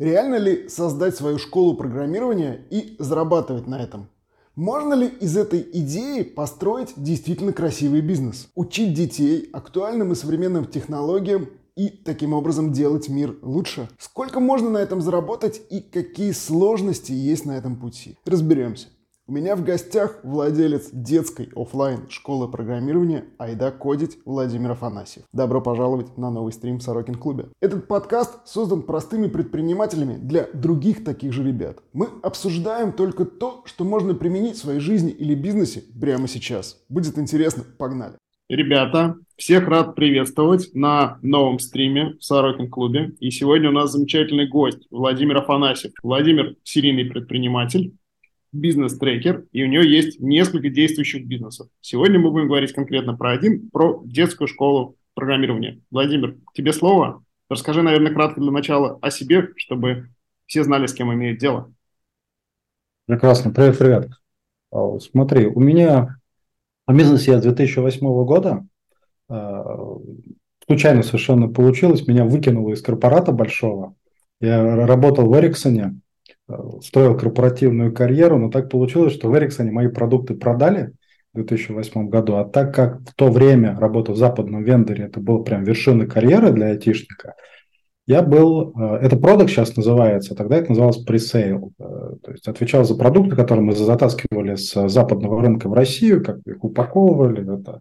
[0.00, 4.08] Реально ли создать свою школу программирования и зарабатывать на этом?
[4.54, 8.48] Можно ли из этой идеи построить действительно красивый бизнес?
[8.54, 13.90] Учить детей актуальным и современным технологиям и таким образом делать мир лучше?
[13.98, 18.16] Сколько можно на этом заработать и какие сложности есть на этом пути?
[18.24, 18.88] Разберемся.
[19.30, 25.22] У меня в гостях владелец детской офлайн школы программирования Айда Кодить Владимир Афанасьев.
[25.32, 27.46] Добро пожаловать на новый стрим в Сорокин клубе.
[27.60, 31.78] Этот подкаст создан простыми предпринимателями для других таких же ребят.
[31.92, 36.82] Мы обсуждаем только то, что можно применить в своей жизни или бизнесе прямо сейчас.
[36.88, 38.14] Будет интересно, погнали.
[38.48, 43.12] Ребята, всех рад приветствовать на новом стриме в Сорокин клубе.
[43.20, 45.92] И сегодня у нас замечательный гость Владимир Афанасьев.
[46.02, 47.94] Владимир– серийный предприниматель,
[48.52, 51.68] бизнес-трекер, и у нее есть несколько действующих бизнесов.
[51.80, 55.80] Сегодня мы будем говорить конкретно про один, про детскую школу программирования.
[55.90, 57.24] Владимир, тебе слово.
[57.48, 60.08] Расскажи, наверное, кратко для начала о себе, чтобы
[60.46, 61.72] все знали, с кем имеют дело.
[63.06, 63.50] Прекрасно.
[63.50, 64.10] Привет, привет.
[64.72, 66.18] А, смотри, у меня
[66.86, 68.66] в бизнесе я с 2008 года.
[69.28, 69.64] А,
[70.66, 72.06] случайно совершенно получилось.
[72.06, 73.94] Меня выкинуло из корпората большого.
[74.40, 76.00] Я работал в Эриксоне
[76.82, 80.92] строил корпоративную карьеру, но так получилось, что в Эриксоне мои продукты продали
[81.32, 85.44] в 2008 году, а так как в то время работа в западном вендоре, это был
[85.44, 87.34] прям вершина карьеры для айтишника,
[88.06, 92.84] я был, э, это продукт сейчас называется, тогда это называлось пресейл, э, то есть отвечал
[92.84, 97.80] за продукты, которые мы затаскивали с западного рынка в Россию, как их упаковывали, это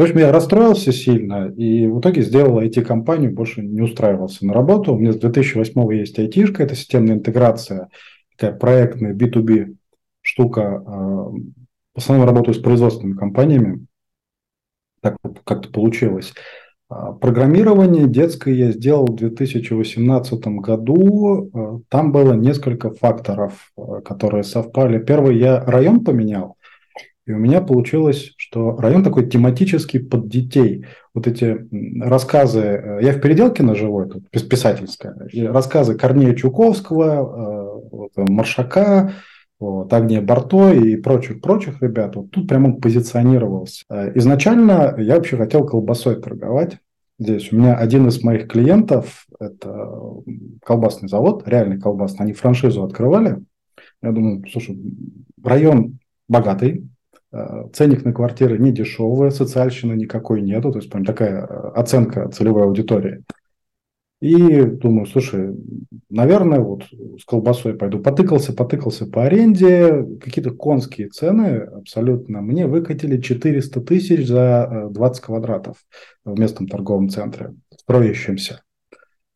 [0.00, 4.94] в общем, я расстроился сильно и в итоге сделал IT-компанию, больше не устраивался на работу.
[4.94, 7.88] У меня с 2008 есть IT, это системная интеграция,
[8.34, 9.76] такая проектная B2B
[10.22, 10.82] штука.
[10.86, 13.86] А, в основном работаю с производственными компаниями.
[15.02, 16.32] Так вот как-то получилось.
[16.88, 21.50] А, программирование детское я сделал в 2018 году.
[21.52, 23.70] А, там было несколько факторов,
[24.04, 24.98] которые совпали.
[24.98, 26.56] Первый, я район поменял.
[27.30, 30.84] И у меня получилось, что район такой тематический под детей.
[31.14, 31.64] Вот эти
[32.02, 35.14] рассказы, э, я в Переделкино живу, это писательская,
[35.52, 37.80] рассказы Корнея Чуковского,
[38.16, 39.12] э, Маршака,
[39.60, 42.16] вот, Агния Барто и прочих-прочих ребят.
[42.16, 43.84] Вот тут прямо он позиционировался.
[43.88, 46.78] Э, изначально я вообще хотел колбасой торговать.
[47.20, 49.88] Здесь у меня один из моих клиентов, это
[50.64, 53.38] колбасный завод, реальный колбасный, они франшизу открывали.
[54.02, 54.76] Я думаю, слушай,
[55.44, 56.99] район богатый, Э,
[57.72, 62.64] ценник на квартиры не дешевый, социальщины никакой нету, то есть прям такая э, оценка целевой
[62.64, 63.22] аудитории.
[64.20, 65.56] И думаю, слушай,
[66.10, 66.84] наверное, вот
[67.18, 68.00] с колбасой пойду.
[68.00, 72.42] Потыкался, потыкался по аренде, какие-то конские цены абсолютно.
[72.42, 75.76] Мне выкатили 400 тысяч за 20 э, квадратов
[76.24, 78.62] в местном торговом центре, строящемся.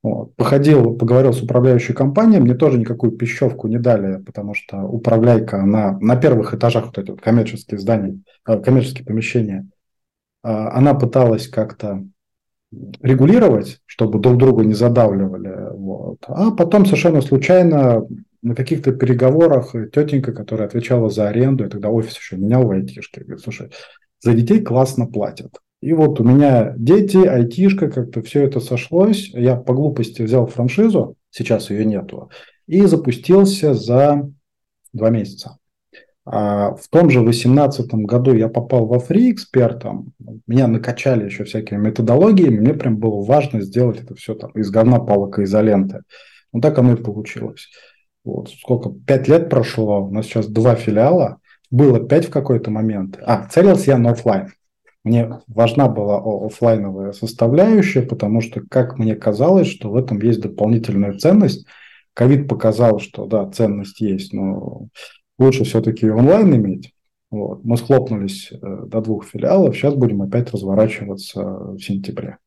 [0.04, 0.36] Вот.
[0.36, 5.98] Походил, поговорил с управляющей компанией, мне тоже никакую пищевку не дали, потому что управляйка, она
[5.98, 9.66] на первых этажах вот эти вот коммерческие здания, э, коммерческие помещения,
[10.42, 12.04] э, она пыталась как-то
[13.00, 15.70] регулировать, чтобы друг друга не задавливали.
[15.74, 16.18] Вот.
[16.26, 18.06] А потом совершенно случайно
[18.42, 23.22] на каких-то переговорах тетенька, которая отвечала за аренду, я тогда офис еще менял в айтишке,
[23.22, 23.70] говорит, слушай,
[24.20, 25.60] за детей классно платят.
[25.84, 29.28] И вот у меня дети, айтишка, как-то все это сошлось.
[29.34, 32.30] Я по глупости взял франшизу, сейчас ее нету,
[32.66, 34.30] и запустился за
[34.94, 35.58] два месяца.
[36.24, 40.14] А в том же 2018 году я попал во фри экспертом.
[40.46, 42.60] Меня накачали еще всякими методологиями.
[42.60, 46.00] Мне прям было важно сделать это все там из говна, палок и изоленты.
[46.54, 47.68] Ну так оно и получилось.
[48.24, 48.90] Вот сколько?
[49.06, 50.06] Пять лет прошло.
[50.06, 51.40] У нас сейчас два филиала.
[51.70, 53.18] Было пять в какой-то момент.
[53.20, 54.48] А, целился я на офлайн.
[55.04, 61.12] Мне важна была офлайновая составляющая, потому что, как мне казалось, что в этом есть дополнительная
[61.12, 61.66] ценность.
[62.14, 64.88] Ковид показал, что да, ценность есть, но
[65.38, 66.94] лучше все-таки онлайн иметь.
[67.30, 67.64] Вот.
[67.64, 68.56] Мы схлопнулись э,
[68.86, 72.38] до двух филиалов, сейчас будем опять разворачиваться в сентябре.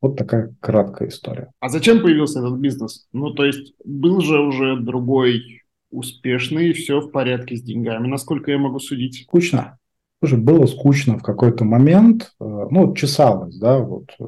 [0.00, 1.50] Вот такая краткая история.
[1.58, 3.08] А зачем появился этот бизнес?
[3.12, 8.58] Ну, то есть был же уже другой успешный, все в порядке с деньгами, насколько я
[8.58, 9.22] могу судить.
[9.22, 9.78] Скучно.
[10.20, 14.24] Слушай, было скучно в какой-то момент, э, ну, чесалось, да, вот, э,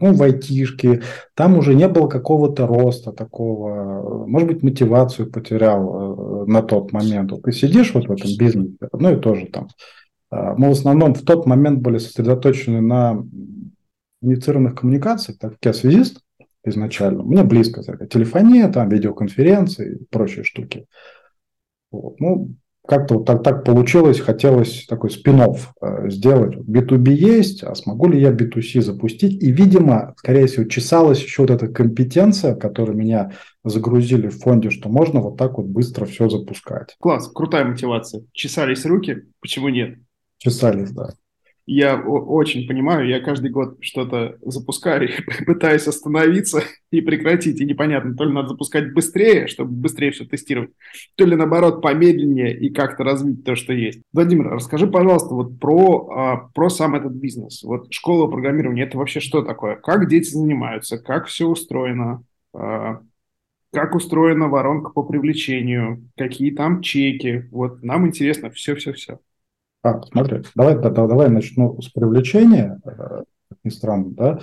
[0.00, 1.02] ну, в айтишке,
[1.34, 7.32] там уже не было какого-то роста такого, может быть, мотивацию потерял э, на тот момент.
[7.32, 9.68] Вот ты сидишь вот в этом бизнесе, ну и тоже там.
[10.30, 13.24] Мы в основном в тот момент были сосредоточены на
[14.20, 16.20] инициированных коммуникациях, так как я связист
[16.64, 20.86] изначально, мне близко телефония, там, видеоконференции и прочие штуки.
[21.90, 22.20] Вот.
[22.20, 22.50] Ну,
[22.88, 26.56] как-то вот так, так получилось, хотелось такой спин э, сделать.
[26.56, 29.42] B2B есть, а смогу ли я B2C запустить?
[29.42, 33.32] И, видимо, скорее всего, чесалась еще вот эта компетенция, которую меня
[33.62, 36.96] загрузили в фонде, что можно вот так вот быстро все запускать.
[36.98, 38.22] Класс, крутая мотивация.
[38.32, 39.98] Чесались руки, почему нет?
[40.38, 41.10] Чесались, да
[41.70, 45.10] я очень понимаю, я каждый год что-то запускаю
[45.46, 47.60] пытаюсь остановиться и прекратить.
[47.60, 50.70] И непонятно, то ли надо запускать быстрее, чтобы быстрее все тестировать,
[51.16, 54.00] то ли наоборот помедленнее и как-то развить то, что есть.
[54.14, 57.62] Владимир, расскажи, пожалуйста, вот про, а, про сам этот бизнес.
[57.62, 59.76] Вот школа программирования, это вообще что такое?
[59.76, 60.98] Как дети занимаются?
[60.98, 62.24] Как все устроено?
[62.54, 63.00] А,
[63.72, 66.08] как устроена воронка по привлечению?
[66.16, 67.44] Какие там чеки?
[67.50, 69.18] Вот нам интересно все-все-все.
[69.82, 74.38] А, смотри, давай, да, давай начну с привлечения, э, как ни странно, да.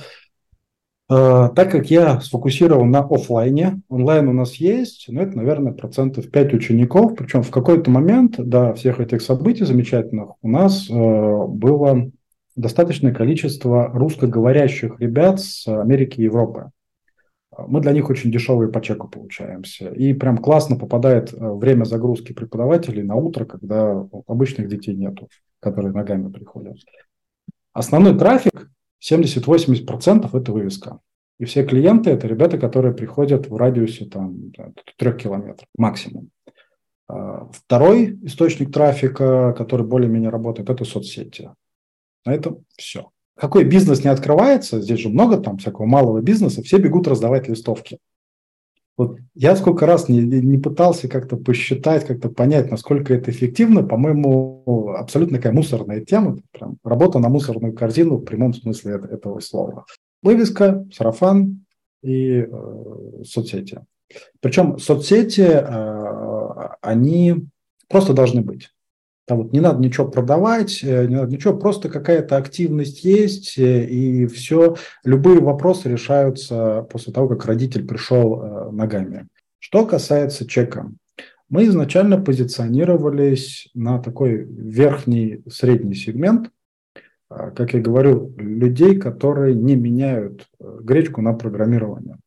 [1.08, 6.32] Э, так как я сфокусирован на офлайне, онлайн у нас есть, но это, наверное, процентов
[6.32, 12.10] 5 учеников, причем в какой-то момент до всех этих событий замечательных у нас э, было
[12.56, 16.72] достаточное количество русскоговорящих ребят с Америки и Европы
[17.68, 19.90] мы для них очень дешевые по чеку получаемся.
[19.90, 25.30] И прям классно попадает э, время загрузки преподавателей на утро, когда обычных детей нету,
[25.60, 26.78] которые ногами приходят.
[27.74, 28.70] Основной трафик
[29.02, 31.00] 70-80% это вывеска.
[31.38, 34.52] И все клиенты это ребята, которые приходят в радиусе там,
[34.98, 36.30] 3 километров максимум.
[37.08, 41.50] А, второй источник трафика, который более-менее работает, это соцсети.
[42.26, 46.78] На этом все какой бизнес не открывается, здесь же много там всякого малого бизнеса, все
[46.78, 48.00] бегут раздавать листовки.
[48.98, 53.84] Вот я сколько раз не, не пытался как-то посчитать, как-то понять, насколько это эффективно.
[53.84, 56.38] По-моему, абсолютно такая мусорная тема.
[56.52, 59.86] Прям работа на мусорную корзину в прямом смысле этого слова.
[60.24, 61.66] Вывеска, сарафан
[62.02, 63.82] и э, соцсети.
[64.40, 67.48] Причем соцсети, э, они
[67.90, 68.70] просто должны быть.
[69.26, 73.86] Там вот не надо ничего продавать, э, не надо ничего, просто какая-то активность есть, э,
[73.86, 79.28] и все, любые вопросы решаются после того, как родитель пришел э, ногами.
[79.58, 80.92] Что касается чека,
[81.50, 86.52] мы изначально позиционировались на такой верхний средний сегмент,
[87.28, 92.18] как я говорю, людей, которые не меняют гречку на программирование.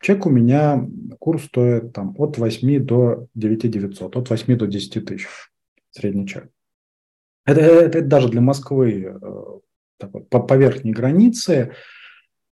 [0.00, 0.86] Чек у меня,
[1.18, 5.26] курс стоит там, от 8 до 9 900, от 8 до 10 тысяч
[5.90, 6.48] средний чек.
[7.44, 9.44] Это, это, это даже для Москвы э,
[9.98, 11.72] такой, по, по верхней границе,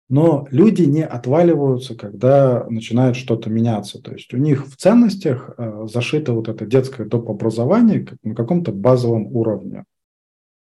[0.09, 4.01] но люди не отваливаются, когда начинает что-то меняться.
[4.03, 7.31] То есть у них в ценностях э, зашито вот это детское доп.
[7.31, 9.85] образование на каком-то базовом уровне.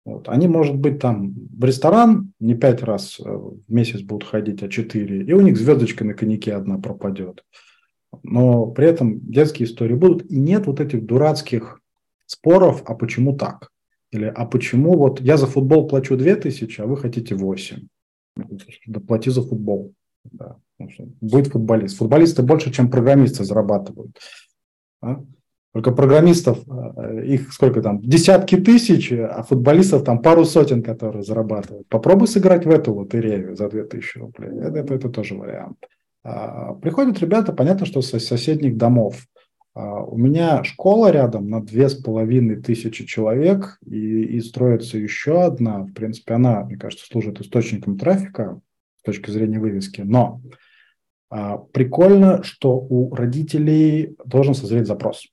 [0.05, 0.29] Вот.
[0.29, 4.69] Они, может быть, там в ресторан не пять раз э, в месяц будут ходить, а
[4.69, 7.45] четыре, и у них звездочка на коньяке одна пропадет.
[8.23, 11.80] Но при этом детские истории будут, и нет вот этих дурацких
[12.31, 13.71] споров, а почему так?
[14.13, 17.87] Или а почему вот я за футбол плачу 2000, а вы хотите 8?
[18.87, 19.93] Да плати за футбол.
[20.25, 20.57] Да.
[21.21, 21.99] Будет футболист.
[21.99, 24.19] Футболисты больше, чем программисты зарабатывают.
[25.03, 25.23] А?
[25.73, 31.87] Только программистов, э, их сколько там, десятки тысяч, а футболистов там пару сотен, которые зарабатывают.
[31.89, 34.51] Попробуй сыграть в эту лотерею за 2000 рублей.
[34.61, 35.77] Это, это, это тоже вариант.
[36.25, 39.27] А, приходят ребята, понятно, что со соседних домов.
[39.75, 45.43] А, у меня школа рядом на две с половиной тысячи человек, и, и строится еще
[45.43, 45.83] одна.
[45.83, 48.61] В принципе, она, мне кажется, служит источником трафика
[49.01, 50.01] с точки зрения вывески.
[50.03, 50.41] Но
[51.31, 55.27] а, прикольно, что у родителей должен созреть запрос.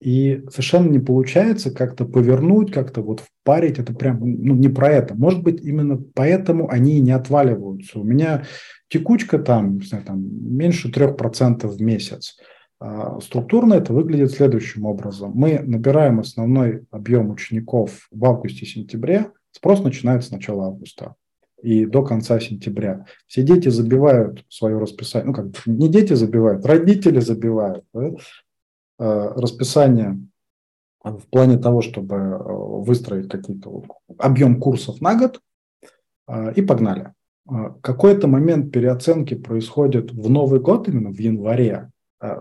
[0.00, 3.78] И совершенно не получается как-то повернуть, как-то вот впарить.
[3.78, 5.14] Это прям ну, не про это.
[5.14, 7.98] Может быть, именно поэтому они не отваливаются.
[7.98, 8.44] У меня
[8.88, 12.38] текучка там, не знаю, там меньше 3% в месяц.
[12.80, 15.32] А, структурно это выглядит следующим образом.
[15.34, 19.32] Мы набираем основной объем учеников в августе-сентябре.
[19.52, 21.14] Спрос начинается с начала августа
[21.62, 23.04] и до конца сентября.
[23.26, 25.26] Все дети забивают свое расписание.
[25.26, 28.12] Ну, как не дети забивают, родители забивают да?
[28.98, 30.18] А, расписание
[31.02, 33.84] в плане того, чтобы э, выстроить какие-то
[34.18, 35.40] объем курсов на год
[36.26, 37.12] а, и погнали.
[37.82, 41.90] Какой-то момент переоценки происходит в Новый год, именно в январе,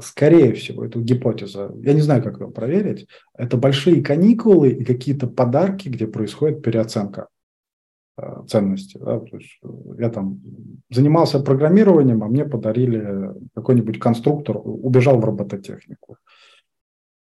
[0.01, 5.27] скорее всего, эту гипотезу, я не знаю, как ее проверить, это большие каникулы и какие-то
[5.27, 7.27] подарки, где происходит переоценка
[8.17, 8.97] а, ценности.
[8.97, 9.19] Да?
[9.19, 9.59] То есть
[9.97, 10.41] я там
[10.89, 16.17] занимался программированием, а мне подарили какой-нибудь конструктор, убежал в робототехнику.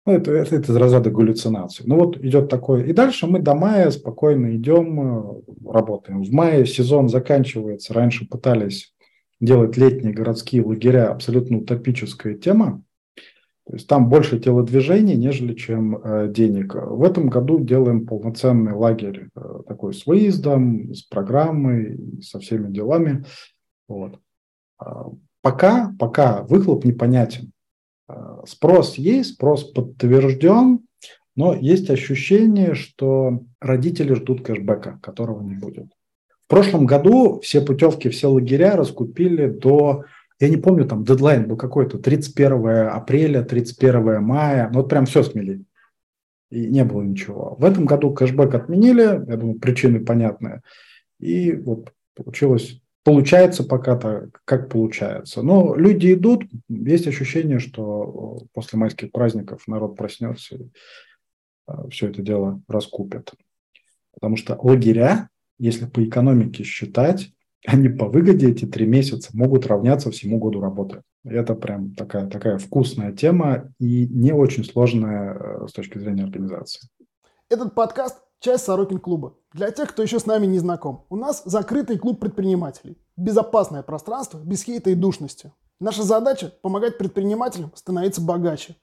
[0.06, 1.86] Ну, это, это, это из разряда галлюцинаций.
[1.88, 2.86] Ну вот идет такое.
[2.86, 6.24] И дальше мы до мая спокойно идем, э, работаем.
[6.24, 7.94] В мае сезон заканчивается.
[7.94, 8.95] Раньше пытались
[9.46, 12.84] делать летние городские лагеря абсолютно утопическая тема.
[13.68, 16.76] То есть там больше телодвижений, нежели чем э, денег.
[16.76, 23.26] В этом году делаем полноценный лагерь э, такой с выездом, с программой, со всеми делами.
[23.88, 24.20] Вот.
[24.78, 25.08] А,
[25.42, 27.52] пока, пока выхлоп непонятен.
[28.08, 30.82] А, спрос есть, спрос подтвержден,
[31.36, 35.88] но есть ощущение, что родители ждут кэшбэка, которого не будет.
[36.46, 40.06] В прошлом году все путевки, все лагеря раскупили до
[40.40, 45.24] я не помню, там дедлайн был какой-то, 31 апреля, 31 мая, ну вот прям все
[45.24, 45.64] смели.
[46.50, 47.56] И не было ничего.
[47.58, 50.62] В этом году кэшбэк отменили, я думаю, причины понятные.
[51.20, 55.42] И вот получилось, получается пока-то, как получается.
[55.42, 60.70] Но люди идут, есть ощущение, что после майских праздников народ проснется и
[61.66, 63.34] а, все это дело раскупят.
[64.14, 67.32] Потому что лагеря, если по экономике считать,
[67.66, 71.02] они по выгоде эти три месяца могут равняться всему году работы.
[71.24, 76.88] Это прям такая, такая вкусная тема и не очень сложная э, с точки зрения организации.
[77.50, 79.36] Этот подкаст– часть Сорокин клуба.
[79.52, 82.98] Для тех, кто еще с нами не знаком, у нас закрытый клуб предпринимателей.
[83.18, 85.52] Безопасное пространство, без хейта и душности.
[85.80, 88.76] Наша задача– помогать предпринимателям становиться богаче.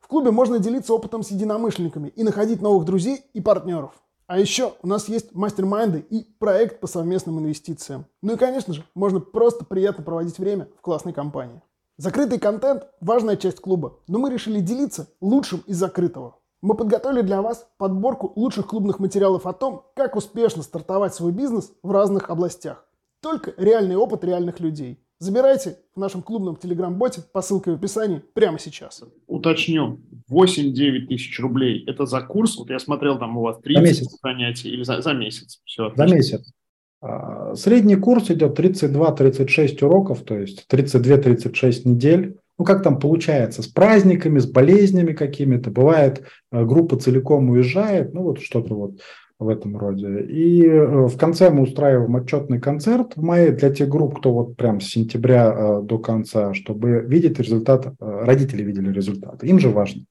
[0.00, 3.92] В клубе можно делиться опытом с единомышленниками и находить новых друзей и партнеров–
[4.28, 8.04] а еще у нас есть мастер-майнды и проект по совместным инвестициям.
[8.22, 11.62] Ну и, конечно же, можно просто приятно проводить время в классной компании.
[11.96, 16.36] Закрытый контент– важная часть клуба, но мы решили делиться лучшим из закрытого.
[16.60, 21.72] Мы подготовили для вас подборку лучших клубных материалов о том, как успешно стартовать свой бизнес
[21.82, 22.84] в разных областях.
[23.22, 28.60] Только реальный опыт реальных людей– Забирайте в нашем клубном телеграм-боте по ссылке в описании прямо
[28.60, 29.02] сейчас.
[29.26, 32.56] Уточню, 8-9 тысяч рублей– это за курс?
[32.56, 34.18] Вот я смотрел, там у вас 30 за месяц.
[34.22, 35.60] занятий или за, за месяц?
[35.64, 36.52] Все, за месяц.
[37.00, 42.38] А, средний курс идет 32-36 уроков, то есть 32-36 недель.
[42.56, 45.72] Ну, как там получается, с праздниками, с болезнями какими-то.
[45.72, 46.22] Бывает,
[46.52, 49.00] а, группа целиком уезжает, ну, вот что-то вот
[49.38, 50.22] в этом роде.
[50.22, 54.56] И э, в конце мы устраиваем отчетный концерт в мае для тех групп, кто вот
[54.56, 59.44] прям с сентября э, до конца, чтобы видеть результат, э, родители видели результат.
[59.44, 60.02] Им же важно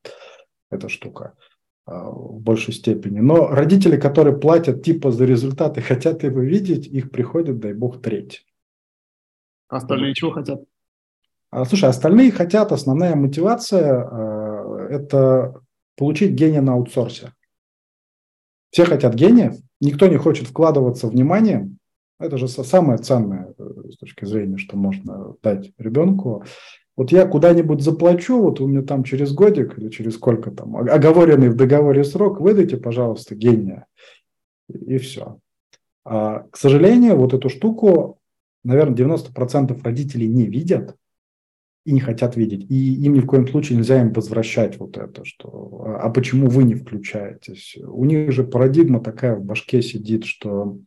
[0.70, 1.34] эта штука
[1.86, 3.20] в большей степени.
[3.22, 8.46] Но родители, которые платят типа за результаты, хотят его видеть, их приходит, дай бог, треть.
[9.70, 10.64] Остальные чего хотят?
[11.50, 15.62] А, слушай, остальные хотят, основная мотивация– это
[15.96, 17.32] получить гения на аутсорсе.
[18.70, 21.78] Все хотят гениев, никто не хочет вкладываться вниманием.
[22.20, 26.44] Это же самое ценное э, с точки зрения, что можно дать ребенку.
[26.96, 31.50] Вот я куда-нибудь заплачу, вот у меня там через годик или через сколько там, оговоренный
[31.50, 33.86] в договоре срок, выдайте, пожалуйста, гения.
[34.68, 35.38] И все.
[36.04, 38.20] А, к сожалению, вот эту штуку,
[38.64, 40.96] наверное, 90% родителей не видят,
[41.88, 42.70] и не хотят видеть.
[42.70, 46.50] И им ни в коем случае нельзя им возвращать вот это, что а, а почему
[46.50, 47.78] вы не включаетесь?
[47.82, 50.80] У них же парадигма такая в башке сидит, что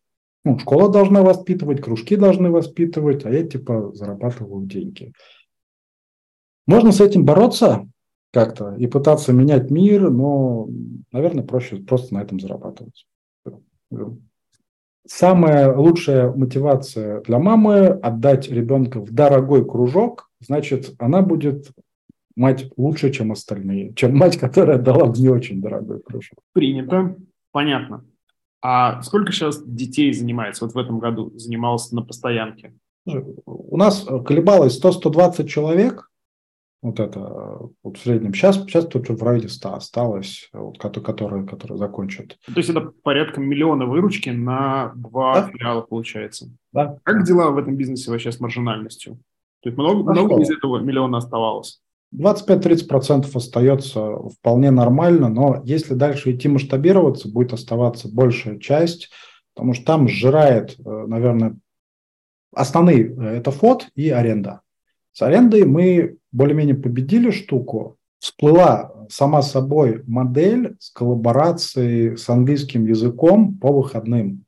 [0.45, 5.15] ну, школа должна воспитывать, кружки должны воспитывать, а я типа зарабатываю деньги.
[6.67, 7.89] Можно с этим бороться
[8.31, 10.69] как-то и пытаться менять мир, но,
[11.13, 13.07] наверное, проще просто на этом зарабатывать.
[15.07, 21.71] Самая лучшая мотивация для мамы– отдать ребенка в дорогой кружок, значит, она будет
[22.37, 26.39] мать лучше, чем остальные, чем мать, которая дала в не очень дорогой кружок.
[26.53, 27.17] Принято,
[27.53, 28.05] понятно.
[28.63, 32.75] А сколько сейчас детей занимается вот в этом году, занималось на постоянке?
[33.07, 36.11] У нас колебалось 100-120 человек,
[36.83, 38.33] вот это вот в среднем.
[38.33, 42.39] Сейчас, сейчас тут в районе 100 осталось, вот, которые, которые закончат.
[42.47, 45.49] То есть это порядка миллиона выручки на два да?
[45.49, 46.51] филиала получается.
[46.73, 46.99] Да.
[47.03, 49.19] Как дела в этом бизнесе вообще с маржинальностью?
[49.63, 51.81] То есть много, много из этого миллиона оставалось?
[52.15, 59.11] 25-30% остается вполне нормально, но если дальше идти масштабироваться, будет оставаться большая часть,
[59.55, 61.57] потому что там сжирает, э, наверное,
[62.53, 64.63] основные э,– это фот и аренда.
[65.13, 67.97] С арендой мы более-менее победили штуку.
[68.19, 74.45] Всплыла сама собой модель с коллаборацией с английским языком по выходным.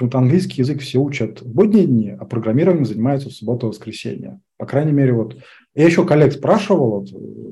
[0.00, 4.40] Почему-то английский язык все учат в будние дни, а программированием занимаются в субботу и воскресенье.
[4.56, 5.36] По крайней мере, вот
[5.74, 7.08] я еще коллег спрашивал вот,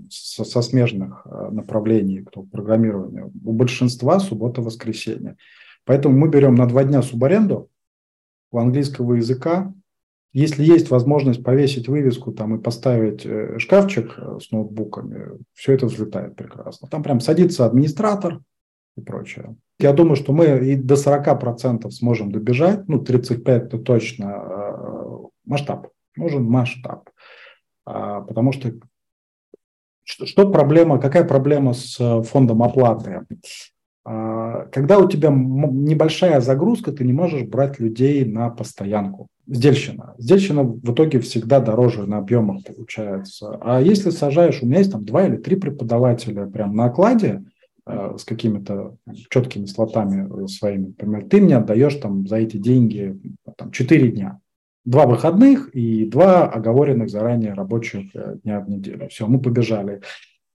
[0.09, 3.31] со, со смежных э, направлений, кто в программировании.
[3.45, 5.37] У большинства суббота воскресенье.
[5.85, 7.69] Поэтому мы берем на два дня субаренду
[8.51, 9.71] у английского языка,
[10.33, 15.85] если есть возможность повесить вывеску там и поставить э, шкафчик э, с ноутбуками, все это
[15.85, 16.89] взлетает прекрасно.
[16.89, 18.41] Там прям садится администратор
[18.99, 19.57] и прочее.
[19.79, 25.89] Я думаю, что мы и до 40% сможем добежать, ну, 35% это точно э, масштаб.
[26.17, 27.11] Нужен масштаб.
[27.85, 28.73] А, потому что
[30.05, 33.27] что, проблема, какая проблема с э, фондом оплаты?
[34.05, 39.29] А, когда у тебя небольшая загрузка, ты не можешь брать людей на постоянку.
[39.47, 40.15] Сдельщина.
[40.19, 43.59] Сдельщина в итоге всегда дороже на объемах получается.
[43.61, 47.45] А если сажаешь, у меня есть там два или три преподавателя прям на окладе,
[47.89, 48.97] с какими-то
[49.31, 53.19] четкими слотами своими, например, ты мне отдаешь там за эти деньги
[53.57, 54.41] там, 4 дня.
[54.85, 59.09] Два выходных и два оговоренных заранее рабочих э, дня в неделю.
[59.11, 60.01] Все, мы побежали.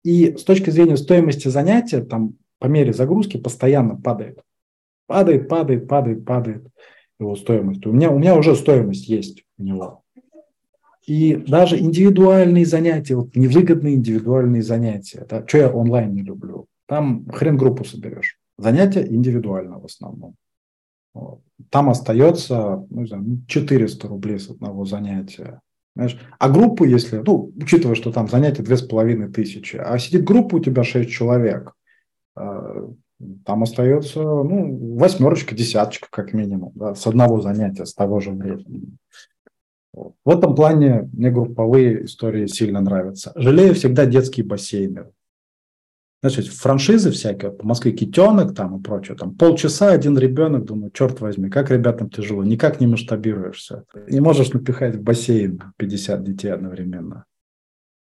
[0.05, 4.41] И с точки зрения стоимости занятия, там по мере загрузки постоянно падает.
[5.07, 6.67] Падает, падает, падает, падает
[7.21, 7.85] его стоимость.
[7.87, 10.03] У меня, у меня уже стоимость есть у него.
[11.07, 17.29] И даже индивидуальные занятия, вот невыгодные индивидуальные занятия, да, что я онлайн не люблю, там
[17.31, 18.39] хрен группу соберешь.
[18.59, 20.35] Занятия индивидуально в основном.
[21.71, 25.61] Там остается ну, не знаю, 400 рублей с одного занятия.
[25.95, 26.19] Знаешь?
[26.39, 28.63] А группу, если, ну, учитывая, что там занятия
[29.29, 31.75] тысячи, а сидит группа у тебя 6 человек,
[32.35, 32.89] а,
[33.45, 38.97] там остается ну, восьмерочка, десяточка как минимум, да, с одного занятия, с того же времени.
[39.93, 40.15] Вот.
[40.25, 43.33] В этом плане мне групповые истории сильно нравятся.
[43.35, 45.07] Жалею всегда детские бассейны.
[46.23, 51.21] Значит, франшизы всякие, по Москве китенок там и прочее, там полчаса один ребенок, думаю, черт
[51.21, 53.85] возьми, как ребятам тяжело, никак не масштабируешься.
[54.09, 57.25] Не можешь напихать в бассейн 50 детей одновременно.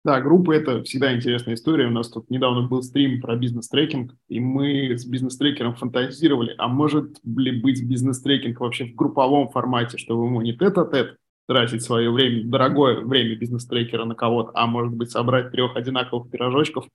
[0.05, 1.87] Да, группы– это всегда интересная история.
[1.87, 7.19] У нас тут недавно был стрим про бизнес-трекинг, и мы с бизнес-трекером фантазировали, а может
[7.25, 11.17] ли быть бизнес-трекинг вообще в групповом формате, чтобы ему не тет-а-тет
[11.47, 16.87] тратить свое время, дорогое время бизнес-трекера на кого-то, а может быть собрать трех одинаковых пирожочков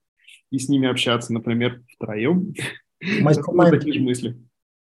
[0.51, 2.54] и с ними общаться, например, втроем.
[3.22, 3.77] Мастер-майнды.
[3.77, 4.38] такие же мысли.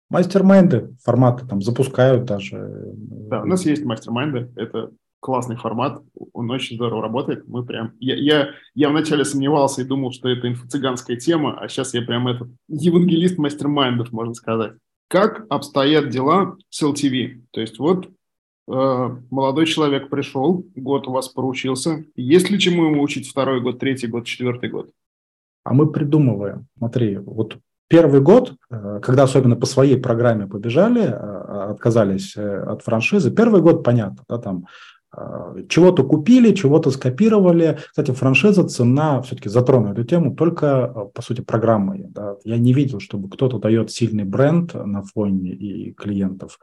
[0.08, 2.92] Мастер-майнды форматы там запускают даже.
[2.94, 4.52] Да, у нас есть мастер-майнды.
[4.56, 6.00] Это классный формат,
[6.32, 7.48] он очень здорово работает.
[7.48, 11.94] Мы прям, я, я, я вначале сомневался и думал, что это инфо-цыганская тема, а сейчас
[11.94, 14.74] я прям этот евангелист мастер-майндов, можно сказать.
[15.08, 17.42] Как обстоят дела с LTV?
[17.50, 22.04] То есть вот э, молодой человек пришел, год у вас поручился.
[22.14, 24.90] Есть ли чему ему учить второй год, третий год, четвертый год?
[25.66, 26.66] А мы придумываем.
[26.78, 32.82] Смотри, вот первый год, э, когда особенно по своей программе побежали, э, отказались э, от
[32.82, 34.66] франшизы, первый год понятно, да, там
[35.10, 37.78] а, чего-то купили, чего-то скопировали.
[37.88, 42.04] Кстати, франшиза, цена, все-таки затрону эту тему, только, а, по сути, программой.
[42.10, 42.36] Да.
[42.44, 46.60] Я не видел, чтобы кто-то дает сильный бренд на фоне и клиентов.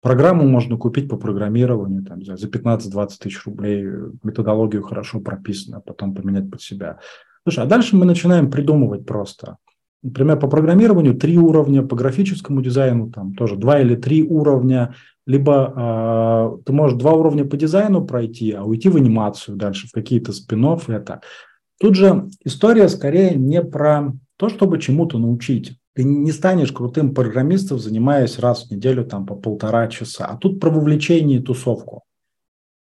[0.00, 3.84] Программу можно купить по программированию там, за 15-20 тысяч рублей,
[4.22, 7.00] методологию хорошо прописано, потом поменять под себя.
[7.42, 9.56] Слушай, а дальше мы начинаем придумывать просто.
[10.02, 14.94] Например, по программированию три уровня, по графическому дизайну там тоже два или три уровня,
[15.26, 19.92] либо э, ты можешь два уровня по дизайну пройти, а уйти в анимацию дальше, в
[19.92, 21.20] какие-то спин это.
[21.80, 25.78] Тут же история скорее не про то, чтобы чему-то научить.
[25.94, 30.26] Ты не станешь крутым программистом, занимаясь раз в неделю там по полтора часа.
[30.26, 32.04] А тут про вовлечение и тусовку.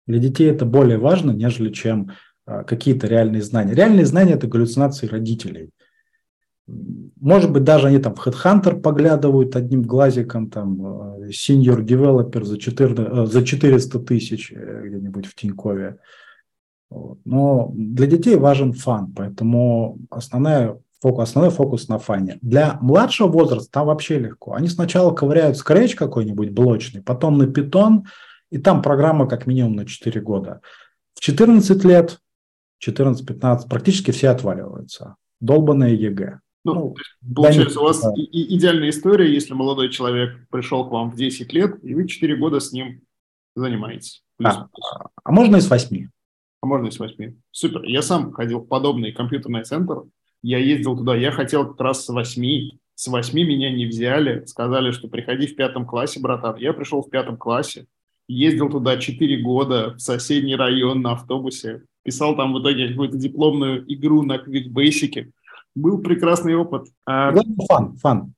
[0.06, 2.12] Для детей это более важно, нежели чем
[2.46, 3.74] какие-то реальные знания.
[3.74, 5.72] Реальные знания– это галлюцинации родителей.
[6.68, 12.58] Может быть, даже они там в Headhunter поглядывают одним глазиком, там, э, senior developer за,
[12.58, 16.00] 14, э, за 400 тысяч э, где-нибудь в Тинькове.
[16.90, 22.40] Но для детей важен fun, поэтому основная фокус, основной фокус на fun е.
[22.42, 24.54] Для младшего возраста там вообще легко.
[24.54, 28.06] Они сначала ковыряют Scratch какой-нибудь блочный, потом на Python,
[28.50, 30.62] и там программа как минимум на 4 года.
[31.14, 32.20] В 14 лет,
[32.86, 35.16] 14-15, практически все отваливаются.
[35.40, 36.40] Долбанное ЕГЭ.
[36.64, 38.12] Ну, ну получается, да, у вас да.
[38.16, 42.36] и, идеальная история, если молодой человек пришел к вам в 10 лет, и вы 4
[42.38, 43.02] года с ним
[43.56, 44.24] занимаетесь.
[44.44, 44.68] А,
[45.24, 46.10] а можно и с 8.
[46.62, 47.36] А можно и с 8.
[47.52, 47.84] Супер.
[47.84, 50.04] Я сам ходил в подобный компьютерный центр.
[50.42, 52.72] Я ездил туда, я хотел как раз с 8.
[52.96, 56.56] С 8 меня не взяли, сказали, что приходи в пятом классе, братан.
[56.58, 57.86] Я пришел в пятом классе,
[58.28, 63.84] ездил туда 4 года в соседний район на автобусе, писал там в итоге какую-то дипломную
[63.92, 65.32] игру на Basic
[65.76, 66.88] был прекрасный опыт.
[67.06, 67.34] А...
[67.68, 68.34] Фан, фан.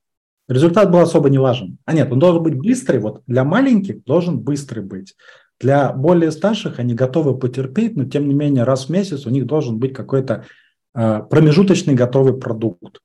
[0.48, 1.76] Результат был особо не важен.
[1.84, 2.98] А нет, он должен быть быстрый.
[2.98, 5.14] Вот для маленьких должен быстрый быть.
[5.60, 9.46] Для более старших они готовы потерпеть, но тем не менее раз в месяц у них
[9.46, 10.46] должен быть какой-то
[10.94, 13.00] э, промежуточный готовый продукт.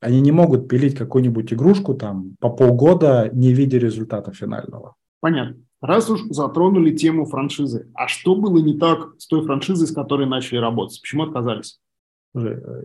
[0.00, 4.96] Они не могут пилить какую-нибудь игрушку там по полгода, не видя результата финального.
[5.20, 5.56] Понятно.
[5.82, 10.26] Раз уж затронули тему франшизы, а что было не так с той франшизой, с которой
[10.26, 11.00] начали работать?
[11.02, 11.80] Почему отказались?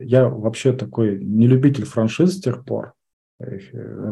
[0.01, 2.93] Я вообще такой не любитель франшиз с тех пор.
[3.39, 3.59] Э,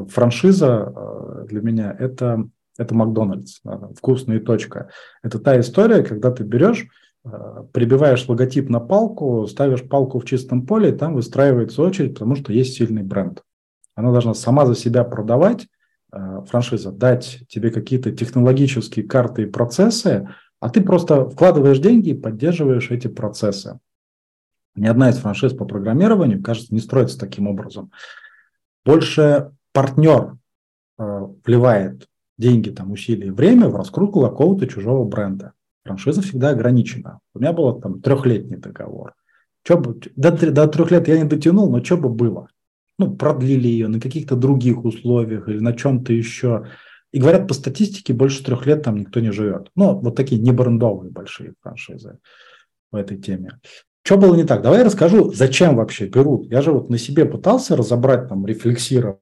[0.07, 3.61] франшиза э, для меня это, это Макдональдс,
[3.97, 4.91] вкусная точка.
[5.23, 6.87] Это та история, когда ты берешь
[7.73, 12.53] прибиваешь логотип на палку, ставишь палку в чистом поле, и там выстраивается очередь, потому что
[12.53, 13.41] есть сильный бренд.
[13.95, 15.67] Она должна сама за себя продавать,
[16.47, 22.91] франшиза, дать тебе какие-то технологические карты и процессы, а ты просто вкладываешь деньги и поддерживаешь
[22.91, 23.79] эти процессы.
[24.75, 27.91] Ни одна из франшиз по программированию, кажется, не строится таким образом.
[28.85, 30.37] Больше партнер
[30.97, 35.53] э, вливает деньги, там, усилия и время в раскрутку какого-то чужого бренда.
[35.83, 37.19] Франшиза всегда ограничена.
[37.33, 39.13] У меня был там трехлетний договор.
[39.63, 42.49] Что бы, до, до трех лет я не дотянул, но что бы было?
[42.97, 46.67] Ну, продлили ее на каких-то других условиях или на чем-то еще.
[47.11, 49.69] И говорят, по статистике больше трех лет там никто не живет.
[49.75, 52.19] Ну, вот такие не брендовые большие франшизы
[52.91, 53.59] в этой теме.
[54.03, 54.61] Что было не так?
[54.61, 56.51] Давай я расскажу, зачем вообще берут.
[56.51, 59.17] Я же вот на себе пытался разобрать, там, рефлексировать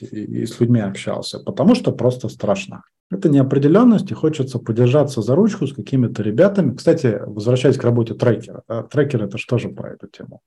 [0.00, 2.84] и, и с людьми общался, потому что просто страшно.
[3.10, 6.76] Это неопределенность, и хочется подержаться за ручку с какими-то ребятами.
[6.76, 8.62] Кстати, возвращаясь к работе трекера.
[8.68, 10.42] Да, трекер– это что же про эту тему?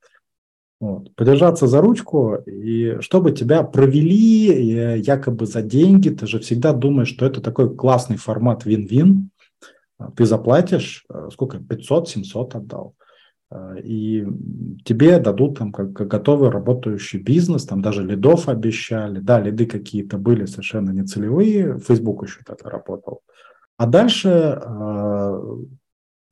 [0.83, 1.15] Вот.
[1.15, 7.25] Подержаться за ручку, и чтобы тебя провели якобы за деньги, ты же всегда думаешь, что
[7.25, 9.29] это такой классный формат вин-вин.
[10.17, 12.95] Ты заплатишь, э, сколько, 500-700 отдал.
[13.49, 14.27] Э, и
[14.83, 20.43] тебе дадут там как, готовый работающий бизнес, там даже лидов обещали, да, лиды какие-то были
[20.43, 23.21] совершенно нецелевые, Facebook еще тогда работал.
[23.77, 25.41] А дальше э,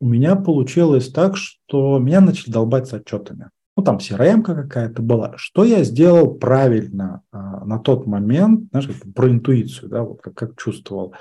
[0.02, 3.50] у меня получилось так, что меня начали долбать с отчетами.
[3.82, 5.34] Ну, там CRM какая-то была.
[5.38, 10.56] Что я сделал правильно э, на тот момент, знаешь, про интуицию, да, вот как, как
[10.56, 11.16] чувствовал.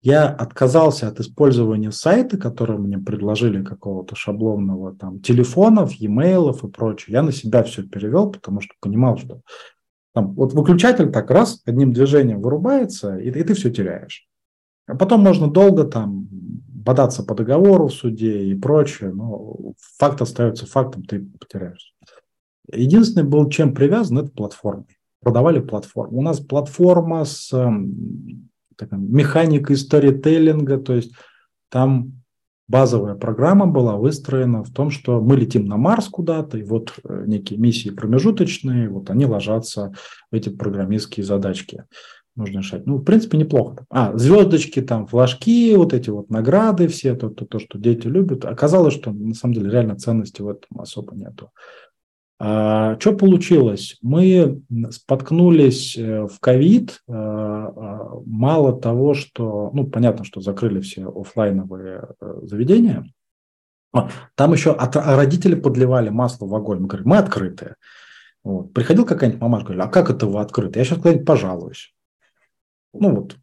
[0.00, 7.12] Я отказался от использования сайта, который мне предложили какого-то шаблонного там телефонов, e-mail и прочее.
[7.14, 9.42] Я на себя все перевел, потому что понимал, что
[10.12, 14.26] там, вот выключатель так раз одним движением вырубается, и, и ты все теряешь.
[14.88, 16.26] А потом можно долго там
[16.82, 21.91] бодаться по договору в суде и прочее, но факт остается фактом, ты потеряешь.
[22.70, 24.98] Единственный был чем привязан, это платформой.
[25.20, 26.18] Продавали платформу.
[26.18, 31.12] У нас платформа с эм, такая механика сторителлинга, то есть
[31.68, 32.22] там
[32.68, 37.24] базовая программа была выстроена в том, что мы летим на Марс куда-то, и вот э,
[37.26, 39.92] некие миссии промежуточные, вот они ложатся
[40.30, 41.84] в эти программистские задачки.
[42.34, 42.86] Нужно решать.
[42.86, 43.84] Ну, в принципе, неплохо.
[43.90, 48.46] А, звездочки, там, флажки, вот эти вот награды все, то, то, то, что дети любят.
[48.46, 51.50] Оказалось, что на самом деле реально ценности в этом особо нету.
[52.44, 53.98] А, что получилось?
[54.02, 57.00] Мы споткнулись э, в ковид.
[57.06, 63.06] А, а, мало того, что, ну, понятно, что закрыли все офлайновые э, заведения,
[64.34, 66.80] там еще от, родители подливали масло в огонь.
[66.80, 67.76] Мы говорим, мы открытые.
[68.42, 68.72] Вот.
[68.72, 70.80] Приходил какая-нибудь мамаша, говорит, а как это вы открыты?
[70.80, 71.94] Я сейчас куда-нибудь пожалуюсь.
[72.92, 73.36] Ну, вот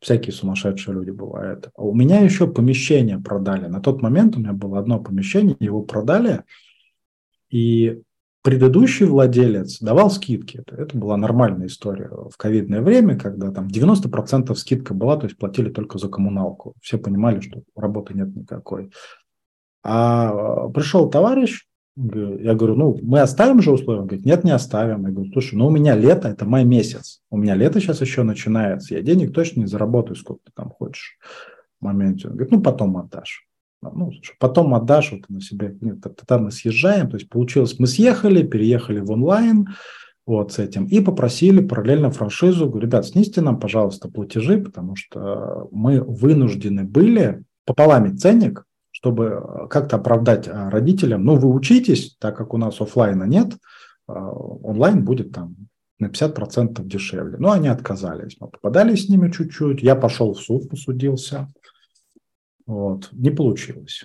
[0.00, 1.70] всякие сумасшедшие люди бывают.
[1.74, 3.66] А у меня еще помещение продали.
[3.66, 6.44] На тот момент у меня было одно помещение, его продали,
[7.50, 8.02] и
[8.46, 10.62] предыдущий владелец давал скидки.
[10.68, 15.68] Это, была нормальная история в ковидное время, когда там 90% скидка была, то есть платили
[15.68, 16.74] только за коммуналку.
[16.80, 18.92] Все понимали, что работы нет никакой.
[19.82, 24.02] А пришел товарищ, я говорю, ну, мы оставим же условия?
[24.02, 25.06] Он говорит, нет, не оставим.
[25.06, 27.22] Я говорю, слушай, ну, у меня лето, это май месяц.
[27.30, 28.94] У меня лето сейчас еще начинается.
[28.94, 31.18] Я денег точно не заработаю, сколько ты там хочешь
[31.80, 32.28] в моменте.
[32.28, 33.44] Он говорит, ну, потом отдашь
[33.94, 38.42] ну, потом отдашь вот на себе, нет, тогда мы съезжаем, то есть получилось, мы съехали,
[38.42, 39.68] переехали в онлайн,
[40.26, 45.68] вот с этим, и попросили параллельно франшизу, говорю, ребят, снизьте нам, пожалуйста, платежи, потому что
[45.70, 52.54] мы вынуждены были пополамить ценник, чтобы как-то оправдать а, родителям, ну, вы учитесь, так как
[52.54, 53.52] у нас офлайна нет,
[54.08, 55.54] а, онлайн будет там
[55.98, 57.36] на 50% дешевле.
[57.38, 58.36] Но они отказались.
[58.40, 59.82] Мы попадали с ними чуть-чуть.
[59.82, 61.48] Я пошел в суд, посудился.
[62.66, 63.08] Вот.
[63.12, 64.04] Не получилось.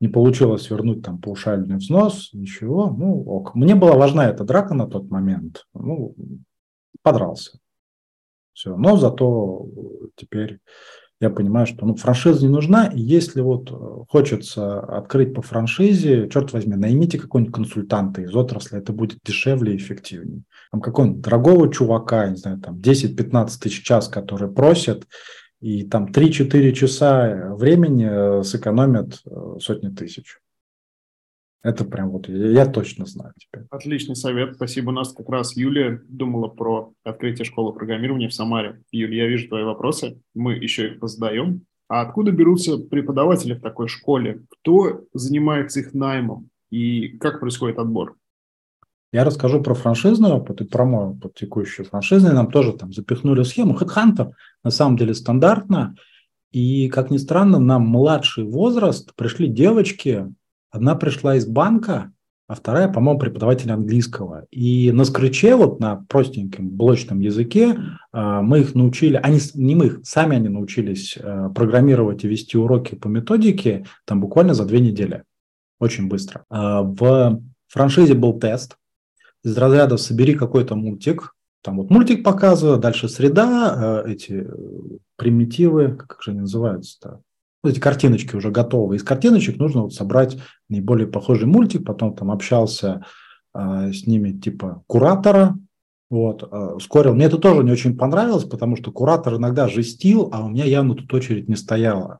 [0.00, 2.90] Не получилось вернуть там паушальный взнос, ничего.
[2.90, 3.54] Ну, ок.
[3.54, 5.66] Мне была важна эта драка на тот момент.
[5.74, 6.14] Ну,
[7.02, 7.58] подрался.
[8.54, 8.76] Все.
[8.76, 9.66] Но зато
[10.16, 10.60] теперь
[11.20, 12.86] я понимаю, что ну, франшиза не нужна.
[12.86, 13.74] И если вот э,
[14.08, 19.76] хочется открыть по франшизе, черт возьми, наймите какого-нибудь консультанта из отрасли, это будет дешевле и
[19.76, 20.44] эффективнее.
[20.72, 25.06] Там какого-нибудь дорогого чувака, не знаю, там 10-15 тысяч час, который просят,
[25.60, 28.08] и там 3-4 часа времени
[28.40, 30.38] э, сэкономят э, сотни тысяч.
[31.62, 33.66] Это прям вот я, точно знаю теперь.
[33.70, 34.88] Отличный совет, спасибо.
[34.88, 38.80] У нас как раз Юлия думала про открытие школы программирования в Самаре.
[38.90, 41.66] Юлия, я вижу твои вопросы, мы еще их позадаем.
[41.88, 44.42] А откуда берутся преподаватели в такой школе?
[44.48, 48.16] Кто занимается их наймом и как происходит отбор?
[49.12, 51.82] Я расскажу про франшизный опыт и про мой опыт текущий.
[51.82, 53.76] Франшизный нам тоже там запихнули схему.
[53.76, 54.30] HeadHunter
[54.62, 55.96] на самом деле стандартно.
[56.52, 60.32] И, как ни странно, на младший возраст пришли девочки.
[60.70, 62.12] Одна пришла из банка,
[62.46, 64.46] а вторая, по-моему, преподаватель английского.
[64.50, 67.78] И на скриче, вот на простеньком блочном языке,
[68.12, 72.56] а, мы их научили, они, не мы их, сами они научились а, программировать и вести
[72.58, 75.24] уроки по методике там буквально за две недели.
[75.80, 76.44] Очень быстро.
[76.48, 78.76] А, в франшизе был тест
[79.44, 84.46] из разряда «собери какой-то мультик», там вот мультик показываю, дальше среда, эти
[85.16, 87.20] примитивы, как же они называются-то?
[87.62, 88.96] вот эти картиночки уже готовы.
[88.96, 93.04] Из картиночек нужно вот собрать наиболее похожий мультик, потом там общался
[93.54, 95.58] э, с ними типа куратора,
[96.08, 97.14] вот, э, ускорил.
[97.14, 100.94] Мне это тоже не очень понравилось, потому что куратор иногда жестил, а у меня явно
[100.94, 102.18] тут очередь не стояла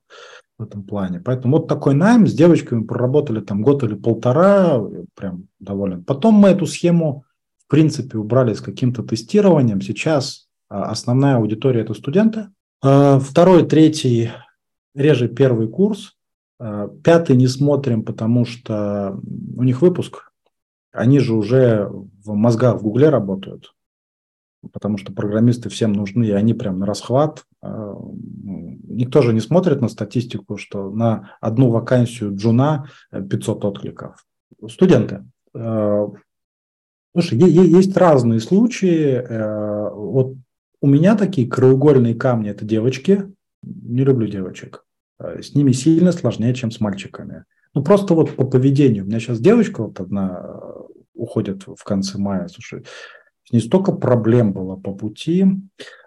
[0.60, 1.20] в этом плане.
[1.20, 4.80] Поэтому вот такой найм с девочками проработали там год или полтора,
[5.14, 6.04] прям доволен.
[6.04, 7.24] Потом мы эту схему,
[7.58, 9.80] в принципе, убрали с каким-то тестированием.
[9.80, 12.48] Сейчас основная аудитория– это студенты.
[12.80, 14.30] Второй, третий
[14.94, 16.16] реже первый курс,
[16.58, 19.18] а, пятый не смотрим, потому что
[19.56, 20.30] у них выпуск,
[20.92, 23.74] они же уже в мозгах в Гугле работают,
[24.72, 27.44] потому что программисты всем нужны, и они прям на расхват.
[27.62, 27.94] А,
[28.42, 34.24] никто же не смотрит на статистику, что на одну вакансию джуна 500 откликов.
[34.68, 35.24] Студенты.
[35.54, 36.06] А,
[37.14, 39.24] слушай, есть разные случаи.
[39.94, 40.36] Вот
[40.80, 43.30] у меня такие краеугольные камни– это девочки,
[43.62, 44.84] не люблю девочек.
[45.18, 47.44] Э, с ними сильно сложнее, чем с мальчиками.
[47.74, 49.04] Ну, просто вот по поведению.
[49.04, 50.80] У меня сейчас девочка вот одна э,
[51.14, 52.48] уходит в конце мая.
[52.48, 52.84] Слушай,
[53.50, 55.44] с ней столько проблем было по пути.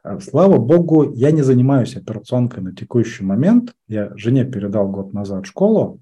[0.05, 3.75] Э, слава богу, я не занимаюсь операционкой на текущий момент.
[3.89, 5.99] Я жене передал год назад школу.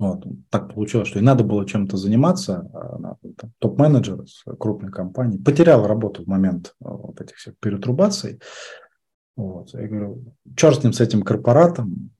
[0.00, 0.26] Вот.
[0.50, 2.68] Так получилось, что и надо было чем-то заниматься.
[3.60, 5.38] Топ-менеджер с крупной компании.
[5.38, 8.40] Потерял работу в момент вот этих всех перетрубаций.
[9.36, 9.72] Вот.
[9.74, 10.24] Я говорю,
[10.56, 12.10] черт с ним, с этим корпоратом,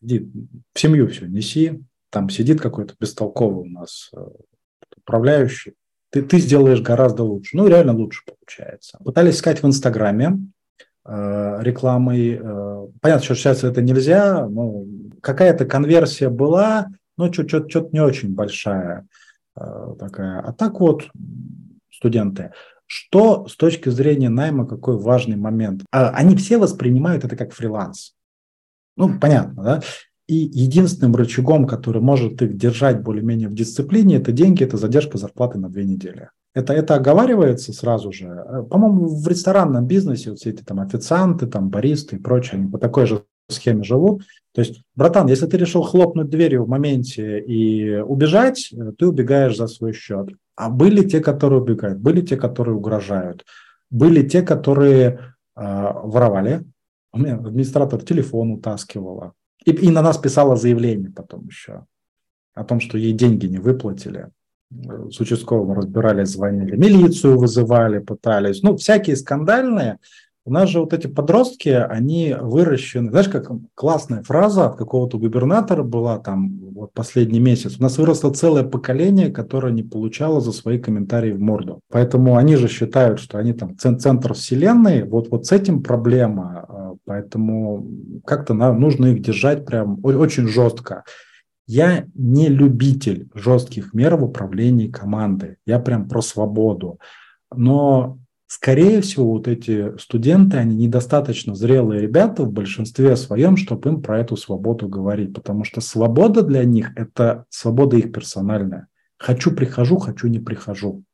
[0.00, 0.30] иди
[0.72, 4.20] в семью все неси, там сидит какой-то бестолковый у нас э,
[4.96, 5.74] управляющий,
[6.10, 7.56] ты, ты сделаешь гораздо лучше.
[7.56, 8.98] Ну, реально лучше получается.
[9.04, 10.38] Пытались искать в Инстаграме
[11.04, 12.38] э, рекламой.
[12.40, 14.84] Э, понятно, что сейчас это нельзя, но
[15.20, 19.06] какая-то конверсия была, но что-то не очень большая
[19.56, 20.40] э, такая.
[20.40, 21.08] А так вот,
[21.90, 22.52] студенты.
[22.86, 25.82] Что с точки зрения найма, какой важный момент?
[25.90, 28.14] А, они все воспринимают это как фриланс.
[28.96, 29.80] Ну, понятно, да?
[30.28, 35.58] И единственным рычагом, который может их держать более-менее в дисциплине, это деньги, это задержка зарплаты
[35.58, 36.28] на две недели.
[36.54, 38.44] Это, это оговаривается сразу же.
[38.70, 42.78] По-моему, в ресторанном бизнесе вот все эти там официанты, там баристы и прочее, они по
[42.78, 44.22] такой же схеме живут.
[44.52, 49.66] То есть, братан, если ты решил хлопнуть дверью в моменте и убежать, ты убегаешь за
[49.66, 50.28] свой счет.
[50.56, 53.46] А были те, которые убегают, были те, которые угрожают,
[53.90, 55.20] были те, которые э,
[55.54, 56.64] воровали.
[57.12, 59.32] У меня администратор телефон утаскивала.
[59.64, 61.84] И, и на нас писала заявление потом еще
[62.54, 64.28] о том, что ей деньги не выплатили.
[65.10, 68.62] С участковым разбирались, звонили, милицию вызывали, пытались.
[68.62, 69.98] Ну, всякие скандальные.
[70.44, 73.10] У нас же вот эти подростки, они выращены.
[73.10, 77.76] Знаешь, как классная фраза от какого-то губернатора была там вот последний месяц.
[77.78, 81.80] У нас выросло целое поколение, которое не получало за свои комментарии в морду.
[81.90, 85.02] Поэтому они же считают, что они там центр вселенной.
[85.02, 86.87] Вот, вот с этим проблема.
[87.08, 87.88] Поэтому
[88.26, 91.04] как-то нужно их держать прям очень жестко.
[91.66, 95.56] Я не любитель жестких мер в управлении командой.
[95.64, 97.00] Я прям про свободу.
[97.50, 98.18] Но
[98.50, 104.20] Скорее всего, вот эти студенты, они недостаточно зрелые ребята в большинстве своем, чтобы им про
[104.20, 108.88] эту свободу говорить, потому что свобода для них– это свобода их персональная.
[109.18, 111.04] Хочу– прихожу, хочу– не прихожу.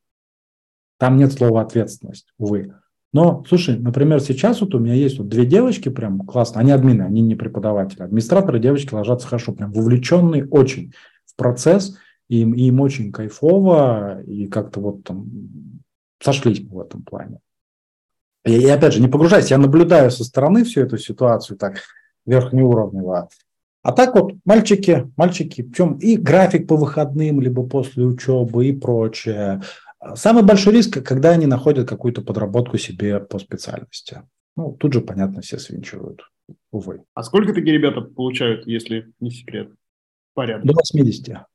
[0.96, 2.72] Там нет слова ответственность, увы.
[3.14, 7.03] Но, слушай, например, сейчас вот у меня есть вот две девочки прям классно, они админы,
[7.03, 8.03] они не преподаватели.
[8.03, 10.92] Администраторы девочки ложатся хорошо, прям вовлеченные очень
[11.24, 11.96] в процесс,
[12.29, 15.31] им, им очень кайфово, и как-то вот там
[16.20, 17.38] сошлись в этом плане.
[18.44, 21.77] И, и опять же, не погружайся, я наблюдаю со стороны всю эту ситуацию так
[22.27, 23.29] верхнеуровнево.
[23.85, 29.62] А так вот, мальчики, мальчики, причем и график по выходным, либо после учебы и прочее.
[30.14, 34.23] Самый большой риск, когда они находят какую-то подработку себе по специальности.
[34.57, 36.23] Ну, тут же, понятно, все свинчивают,
[36.71, 37.03] увы.
[37.14, 39.71] А сколько такие ребята получают, если не секрет?
[40.35, 40.67] Порядок.
[40.67, 41.47] До 80.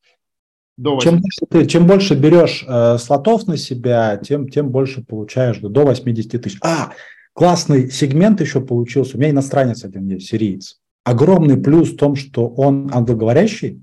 [0.77, 5.59] До чем, больше ты, чем больше берешь э, слотов на себя, тем, тем больше получаешь
[5.59, 6.57] до 80 тысяч.
[6.63, 6.93] А,
[7.33, 9.17] классный сегмент еще получился.
[9.17, 10.79] У меня иностранец один есть, сириец.
[11.03, 13.81] Огромный плюс в том, что он англоговорящий,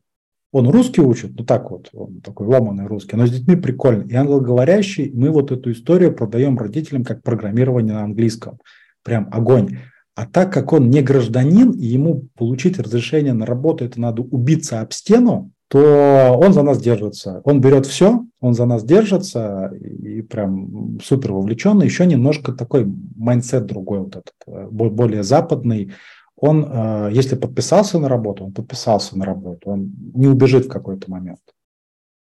[0.56, 4.04] он русский учит, ну так вот, он такой ломаный русский, но с детьми прикольно.
[4.08, 8.58] И англоговорящий, мы вот эту историю продаем родителям как программирование на английском.
[9.04, 9.78] Прям огонь.
[10.14, 14.80] А так как он не гражданин, и ему получить разрешение на работу, это надо убиться
[14.80, 17.42] об стену, то он за нас держится.
[17.44, 21.84] Он берет все, он за нас держится и прям супер вовлеченный.
[21.84, 25.92] Еще немножко такой mindset другой, вот этот, э, более западный.
[26.36, 31.10] Он, э, если подписался на работу, он подписался на работу, он не убежит в какой-то
[31.10, 31.40] момент.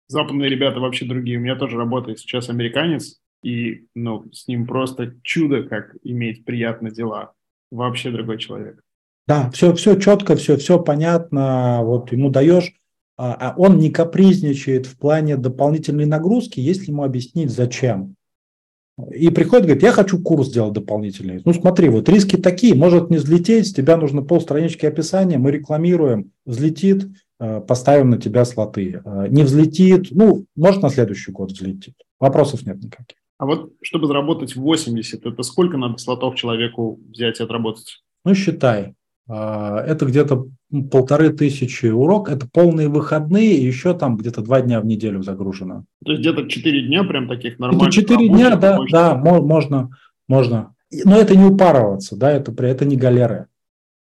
[0.07, 1.37] Западные ребята вообще другие.
[1.37, 6.91] У меня тоже работает сейчас американец, и ну, с ним просто чудо, как иметь приятные
[6.91, 7.33] дела.
[7.71, 8.81] Вообще другой человек.
[9.27, 11.81] Да, все, все четко, все, все понятно.
[11.83, 12.73] Вот ему даешь
[13.23, 18.15] а, а он не капризничает в плане дополнительной нагрузки, если ему объяснить, зачем.
[19.13, 21.41] И приходит, говорит, я хочу курс сделать дополнительный.
[21.43, 26.31] Ну смотри, вот риски такие, может не взлететь, с тебя нужно полстранички описания, мы рекламируем,
[26.45, 27.07] взлетит,
[27.39, 29.01] э, поставим на тебя слоты.
[29.03, 31.95] Э, не взлетит, ну, может на следующий год взлетит.
[32.19, 33.17] Вопросов нет никаких.
[33.37, 38.03] А вот чтобы заработать 80, это сколько надо слотов человеку взять и отработать?
[38.23, 38.93] Ну, считай.
[39.29, 40.47] Э, это где-то
[40.89, 45.85] полторы тысячи урок, это полные выходные, и еще там где-то два дня в неделю загружено.
[46.03, 47.93] То есть где-то четыре дня прям таких нормальных?
[47.93, 48.91] Четыре дня, да, мощных.
[48.91, 49.89] да, можно,
[50.27, 50.73] можно.
[51.05, 53.47] Но это не упарываться, да, это, это не галеры.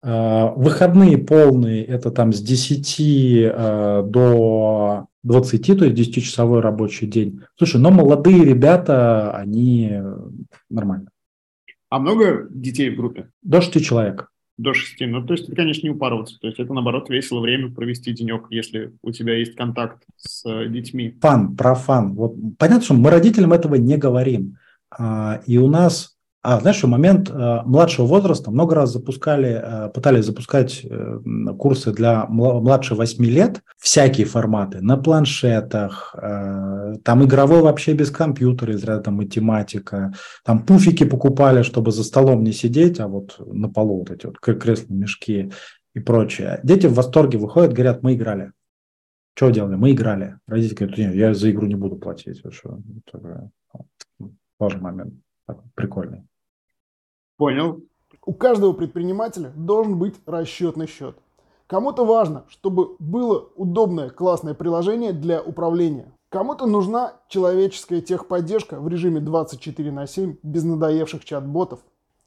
[0.03, 7.41] А, выходные полные, это там с 10 а, до 20, то есть 10-часовой рабочий день.
[7.57, 9.93] Слушай, но молодые ребята, они
[10.69, 11.09] нормально.
[11.89, 13.29] А много детей в группе?
[13.43, 14.30] До 6 человек
[14.61, 15.01] до 6.
[15.01, 16.39] Ну, то есть это, конечно, не упарываться.
[16.39, 20.67] То есть это, наоборот, весело время провести денек, если у тебя есть контакт с э,
[20.67, 21.17] детьми.
[21.21, 22.13] Фан, про фан.
[22.13, 24.57] Вот понятно, что мы родителям этого не говорим.
[24.91, 29.89] А, и у нас а знаешь, в момент э, младшего возраста много раз запускали, э,
[29.89, 31.19] пытались запускать э,
[31.59, 38.73] курсы для младше 8 лет, всякие форматы, на планшетах, э, там игровой вообще без компьютера,
[38.73, 43.99] из ряда математика, там пуфики покупали, чтобы за столом не сидеть, а вот на полу
[43.99, 45.51] вот эти вот кресла, мешки
[45.93, 46.59] и прочее.
[46.63, 48.51] Дети в восторге выходят, говорят, мы играли.
[49.35, 49.75] Что делали?
[49.75, 50.39] Мы играли.
[50.47, 52.41] Родители говорят, нет, я за игру не буду платить.
[52.51, 52.79] Что?
[54.59, 55.13] Важный момент.
[55.75, 56.23] Прикольный.
[57.41, 57.79] Понял.
[58.23, 61.17] У каждого предпринимателя должен быть расчетный счет.
[61.65, 66.13] Кому-то важно, чтобы было удобное, классное приложение для управления.
[66.29, 71.79] Кому-то нужна человеческая техподдержка в режиме 24 на 7 без надоевших чат-ботов.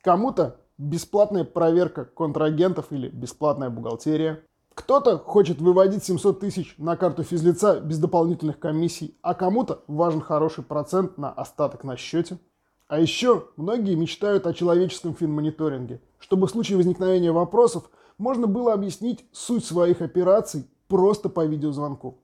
[0.02, 4.42] Кому-то бесплатная проверка контрагентов или бесплатная бухгалтерия.
[4.74, 10.64] Кто-то хочет выводить 700 тысяч на карту физлица без дополнительных комиссий, а кому-то важен хороший
[10.64, 12.40] процент на остаток на счете.
[12.86, 19.24] А еще многие мечтают о человеческом финмониторинге, чтобы в случае возникновения вопросов можно было объяснить
[19.32, 22.18] суть своих операций просто по видеозвонку.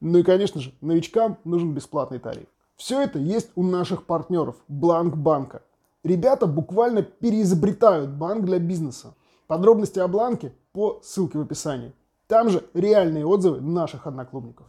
[0.00, 2.46] Ну и, конечно же, новичкам нужен бесплатный тариф.
[2.76, 5.62] Все это есть у наших партнеров Бланк Банка.
[6.04, 9.14] Ребята буквально переизобретают банк для бизнеса.
[9.46, 11.92] Подробности о Бланке по ссылке в описании.
[12.28, 14.66] Там же реальные отзывы наших одноклубников.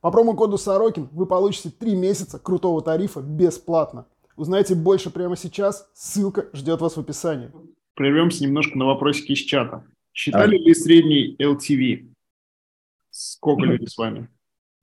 [0.00, 4.06] По промокоду Сорокин вы получите 3 месяца крутого тарифа бесплатно.
[4.38, 5.90] Узнайте больше прямо сейчас.
[5.94, 7.50] Ссылка ждет вас в описании.
[7.94, 9.84] Прервемся немножко на вопросики из чата.
[10.12, 10.60] Считали а.
[10.60, 12.06] ли средний LTV?
[13.10, 14.28] Сколько люди с вами?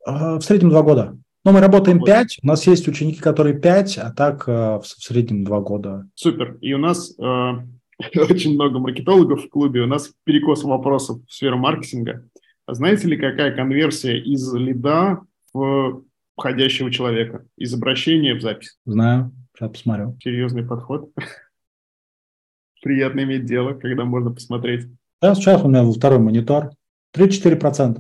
[0.06, 1.18] А, в среднем два года.
[1.46, 2.38] Но мы работаем пять.
[2.44, 6.10] У нас есть ученики, которые пять, а так э, в среднем два года.
[6.16, 6.58] Супер.
[6.60, 7.24] И у нас э,
[8.20, 9.84] очень много маркетологов в клубе.
[9.84, 12.28] У нас перекос вопросов в сферу маркетинга.
[12.66, 15.22] А знаете ли, какая конверсия из лида
[15.54, 16.04] в
[16.36, 18.78] входящего человека, из обращения в запись?
[18.86, 19.32] Знаю.
[19.56, 20.18] Сейчас посмотрю.
[20.22, 21.12] Серьезный подход.
[22.84, 24.88] Приятно иметь дело, когда можно посмотреть.
[25.22, 26.72] Сейчас, сейчас у меня второй монитор.
[27.16, 28.00] 3-4%.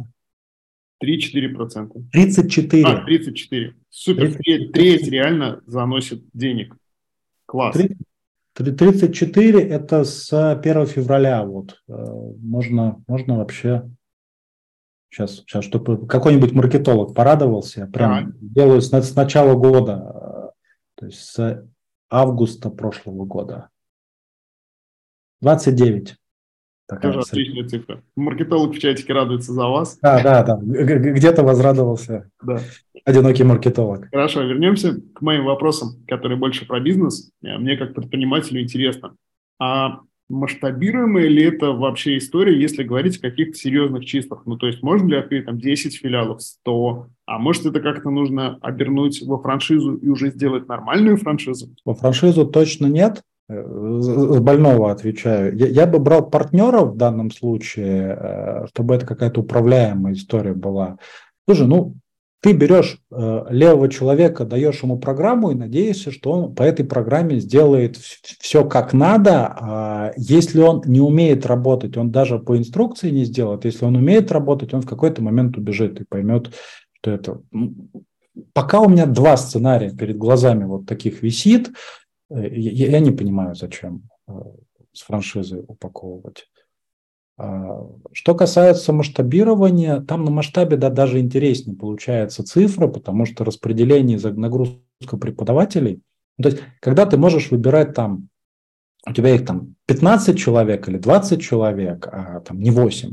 [1.03, 2.03] 3-4%.
[2.11, 2.83] 34.
[2.83, 3.75] А, 34.
[3.89, 4.33] Супер.
[4.33, 4.69] 34.
[4.69, 6.75] Треть реально заносит денег.
[7.45, 7.77] Класс.
[8.53, 11.45] 34 это с 1 февраля.
[11.45, 11.81] Вот.
[11.87, 11.93] Э,
[12.41, 13.89] можно, можно вообще
[15.09, 18.31] сейчас, сейчас чтобы какой-нибудь маркетолог порадовался, прям а.
[18.39, 20.24] делаю с, с начала года
[20.95, 21.67] то есть с
[22.09, 23.69] августа прошлого года.
[25.41, 26.15] 29.
[26.87, 28.03] Такая Тоже отличная цифра.
[28.15, 29.97] Маркетолог в чатике радуется за вас.
[30.01, 30.57] Да, да, да.
[30.57, 32.59] Где-то возрадовался да.
[33.03, 34.07] одинокий маркетолог.
[34.11, 37.31] Хорошо, вернемся к моим вопросам, которые больше про бизнес.
[37.41, 39.15] Мне как предпринимателю интересно.
[39.59, 44.43] А масштабируемая ли это вообще история, если говорить о каких-то серьезных числах?
[44.45, 47.07] Ну, то есть можно ли открыть там 10 филиалов, 100?
[47.25, 51.69] А может это как-то нужно обернуть во франшизу и уже сделать нормальную франшизу?
[51.85, 53.21] Во франшизу точно нет.
[53.47, 55.55] С больного отвечаю.
[55.55, 60.97] Я, я бы брал партнеров в данном случае, э, чтобы это какая-то управляемая история была.
[61.47, 61.93] Слушай, ну,
[62.41, 67.39] Ты берешь э, левого человека, даешь ему программу и надеешься, что он по этой программе
[67.39, 69.47] сделает все как надо.
[69.59, 73.65] А если он не умеет работать, он даже по инструкции не сделает.
[73.65, 76.53] Если он умеет работать, он в какой-то момент убежит и поймет,
[76.93, 77.41] что это...
[78.53, 81.71] Пока у меня два сценария перед глазами вот таких висит,
[82.29, 84.33] э, я, я не понимаю, зачем э,
[84.93, 86.45] с франшизой упаковывать.
[87.37, 94.17] А, что касается масштабирования, там на масштабе да, даже интереснее получается цифра, потому что распределение
[94.17, 96.01] за нагрузку преподавателей,
[96.37, 98.29] ну, то есть когда ты можешь выбирать там,
[99.07, 103.11] у тебя их там 15 человек или 20 человек, а там не 8,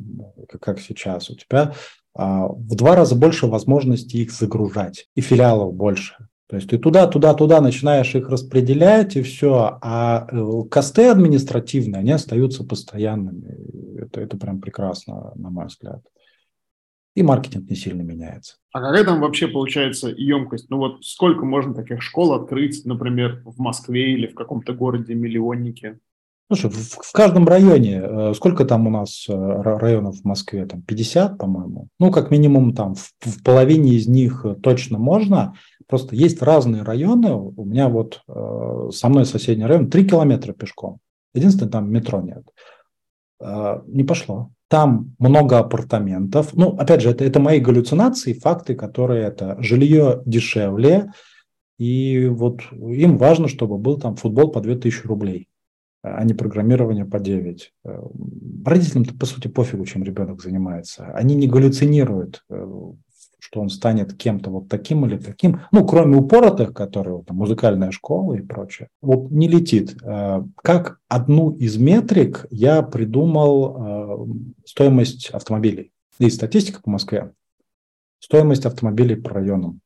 [0.61, 1.75] как сейчас, у тебя
[2.15, 6.29] а, в два раза больше возможностей их загружать, и филиалов больше.
[6.53, 9.79] То есть ты туда, туда, туда начинаешь их распределять, и все.
[9.81, 13.99] А э, косты административные, они остаются постоянными.
[13.99, 16.05] Это, это прям прекрасно, на мой взгляд.
[17.15, 18.57] И маркетинг не сильно меняется.
[18.71, 20.69] А какая там вообще получается емкость?
[20.69, 26.01] Ну вот сколько можно таких школ открыть, например, в Москве или в каком-то городе-миллионнике?
[26.49, 30.67] Слушай, в, в каждом районе, э, сколько там у нас э, районов в Москве?
[30.67, 31.89] Там 50, по-моему.
[31.99, 35.55] Ну, как минимум там в, в половине из них точно можно.
[35.87, 37.33] Просто есть разные районы.
[37.35, 40.99] У меня вот э, со мной соседний район 3 километра пешком.
[41.35, 42.45] Единственное, там метро нет.
[43.41, 44.51] Э, не пошло.
[44.69, 46.55] Там много апартаментов.
[46.55, 51.13] Ну, опять же, это, это мои галлюцинации, факты, которые это жилье дешевле.
[51.79, 55.49] И вот им важно, чтобы был там футбол по 2000 рублей
[56.03, 57.73] а не программирование по 9.
[57.85, 58.03] Э,
[58.65, 61.07] родителям-то, по сути, пофигу, чем ребенок занимается.
[61.15, 62.93] Они не галлюцинируют, э,
[63.39, 65.61] что он станет кем-то вот таким или таким.
[65.71, 68.89] Ну, кроме упоротых, которые там, музыкальная школа и прочее.
[69.01, 69.97] Вот не летит.
[70.03, 74.29] Э, как одну из метрик я придумал
[74.65, 75.93] стоимость автомобилей.
[76.19, 77.33] Есть статистика по Москве.
[78.19, 79.81] Стоимость автомобилей по районам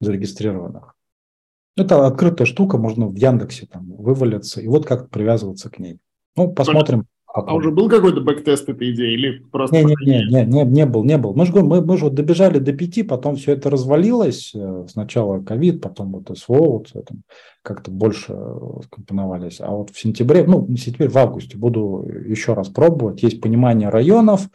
[0.00, 0.94] зарегистрированных.
[1.78, 5.98] Это открытая штука, можно в Яндексе там вывалиться и вот как привязываться к ней.
[6.36, 7.06] Ну, посмотрим.
[7.46, 9.76] А, уже был какой-то бэктест этой идеи или просто...
[9.76, 11.34] Не, не, не, не, не, не был, не был.
[11.34, 14.52] Мы же, мы, мы же вот добежали до пяти, потом все это развалилось.
[14.54, 17.14] Э, сначала ковид, потом вот СВО, вот это
[17.62, 18.34] как-то больше
[18.84, 19.60] скомпоновались.
[19.60, 23.22] А вот в сентябре, ну, в сентябре, в августе буду еще раз пробовать.
[23.22, 24.48] Есть понимание районов.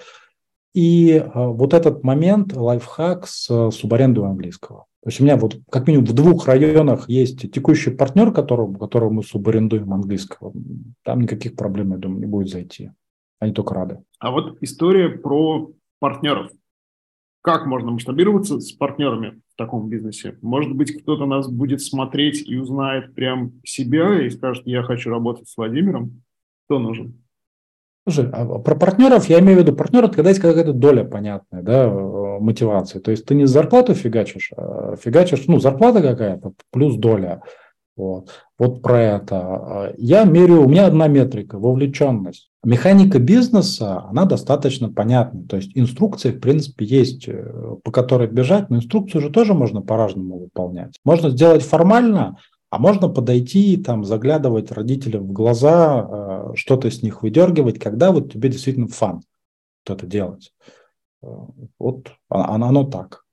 [0.73, 4.87] И э, вот этот момент, лайфхак с субарендой английского.
[5.03, 9.09] То есть у меня вот как минимум в двух районах есть текущий партнер, которого, которого
[9.09, 10.53] мы субарендуем английского.
[11.03, 12.91] Там никаких проблем, я думаю, не будет зайти.
[13.39, 14.01] Они только рады.
[14.19, 16.51] А вот история про партнеров.
[17.41, 20.37] Как можно масштабироваться с партнерами в таком бизнесе?
[20.41, 25.49] Может быть, кто-то нас будет смотреть и узнает прям себя и скажет, я хочу работать
[25.49, 26.23] с Владимиром.
[26.65, 27.22] Кто нужен?
[28.05, 31.61] Слушай, а про партнеров я имею в виду партнер, это когда есть какая-то доля понятная,
[31.61, 32.99] да, э, мотивации.
[32.99, 37.41] То есть ты не зарплату фигачишь, а фигачишь, ну, зарплата какая-то плюс доля.
[37.95, 38.29] Вот.
[38.57, 39.93] вот про это.
[39.97, 42.49] Я меряю, у меня одна метрика– вовлеченность.
[42.63, 45.43] Механика бизнеса, она достаточно понятна.
[45.47, 49.81] То есть инструкция, в принципе, есть, э, по которой бежать, но инструкцию же тоже можно
[49.81, 50.95] по-разному выполнять.
[51.05, 52.37] Можно сделать формально,
[52.73, 58.33] а можно подойти, там, заглядывать родителям в глаза, э, что-то с них выдергивать, когда вот
[58.33, 59.21] тебе действительно фан
[59.87, 60.51] вот это делать.
[61.21, 61.27] Э,
[61.77, 63.25] вот оно, оно так.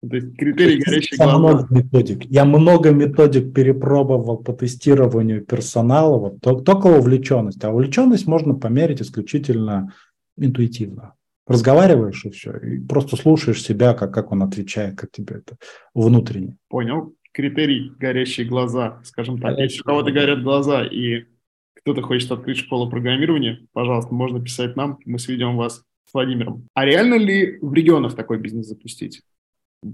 [0.00, 1.38] То есть критерий горящий глаза.
[1.38, 2.24] Много методик.
[2.24, 6.18] Я много методик перепробовал по тестированию персонала.
[6.18, 7.62] Вот только увлеченность.
[7.62, 9.94] А увлеченность можно померить исключительно
[10.36, 11.14] интуитивно.
[11.46, 12.56] Разговариваешь и все.
[12.56, 15.56] И просто слушаешь себя, как, как он отвечает, как тебе это
[15.94, 16.56] внутренне.
[16.68, 19.58] Понял критерий горящие глаза, скажем так.
[19.58, 21.24] Если у кого-то горят глаза и
[21.74, 26.68] кто-то хочет открыть школу программирования, пожалуйста, можно писать нам, мы сведем вас с Владимиром.
[26.74, 29.22] А реально ли в регионах такой бизнес запустить?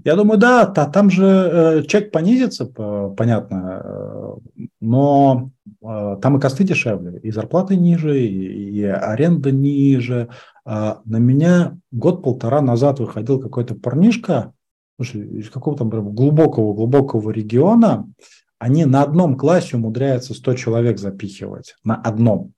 [0.05, 5.49] Я думаю, да, та, там же э, чек понизится, по, понятно, э, но
[5.81, 10.29] э, там и косты дешевле, и зарплаты ниже, и, и аренда ниже.
[10.63, 14.53] Э, на меня год-полтора назад выходил какой-то парнишка,
[14.99, 18.11] слушай, из какого-то глубокого-глубокого региона,
[18.57, 21.75] они на одном классе умудряются 100 человек запихивать.
[21.85, 22.51] На одном.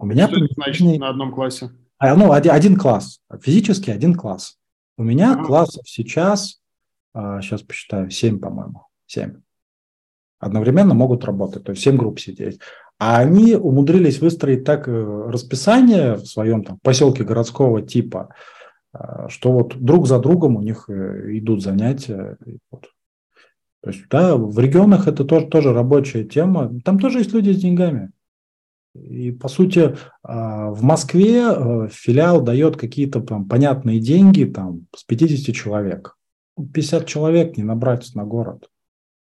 [0.00, 1.70] У меня Что это значит на одном классе?
[1.98, 3.20] А, ну, один, один класс.
[3.40, 4.58] Физически один класс.
[4.98, 5.44] У меня а.
[5.44, 6.60] классов сейчас,
[7.14, 8.86] а, сейчас посчитаю, 7, по-моему.
[9.06, 9.40] 7.
[10.40, 12.58] Одновременно могут работать, то есть 7 групп сидеть.
[12.98, 14.92] А они умудрились выстроить так э,
[15.28, 18.34] расписание в своем там, поселке городского типа, а,
[19.28, 22.36] что вот друг за другом у них э, идут занятия.
[22.70, 22.88] Вот.
[23.82, 26.72] То есть, да, в регионах это тоже, тоже рабочая тема.
[26.84, 28.12] Там тоже есть люди с деньгами.
[28.94, 35.02] И, по сути, а, в Москве э, филиал дает какие-то там понятные деньги там, с
[35.04, 36.16] 50 человек.
[36.56, 38.68] 50 человек не набрать на город.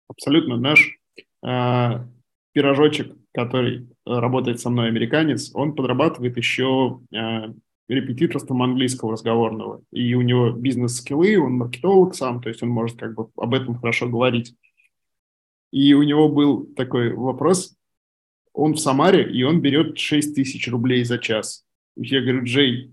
[0.08, 0.56] Абсолютно.
[0.56, 0.98] Наш
[1.46, 2.06] э,
[2.52, 7.54] пирожочек, который работает со мной американец, он подрабатывает еще э,
[7.90, 9.82] репетиторством английского разговорного.
[9.92, 13.78] И у него бизнес-скиллы, он маркетолог сам, то есть он может как бы об этом
[13.78, 14.54] хорошо говорить.
[15.72, 17.76] И у него был такой вопрос,
[18.52, 21.64] он в Самаре, и он берет 6 тысяч рублей за час.
[21.96, 22.92] Я говорю, Джей,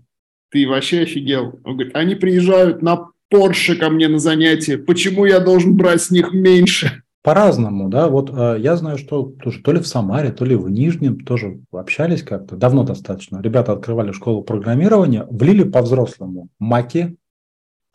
[0.50, 1.60] ты вообще офигел?
[1.64, 6.10] Он говорит, они приезжают на Порше ко мне на занятия, почему я должен брать с
[6.10, 7.02] них меньше?
[7.22, 8.08] По-разному, да.
[8.08, 11.60] Вот э, я знаю, что тоже то ли в Самаре, то ли в Нижнем тоже
[11.72, 13.42] общались как-то, давно достаточно.
[13.42, 17.16] Ребята открывали школу программирования, влили по-взрослому маки,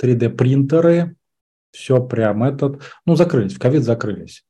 [0.01, 1.15] 3D-принтеры,
[1.71, 4.45] все прям этот, ну, закрылись, в ковид закрылись.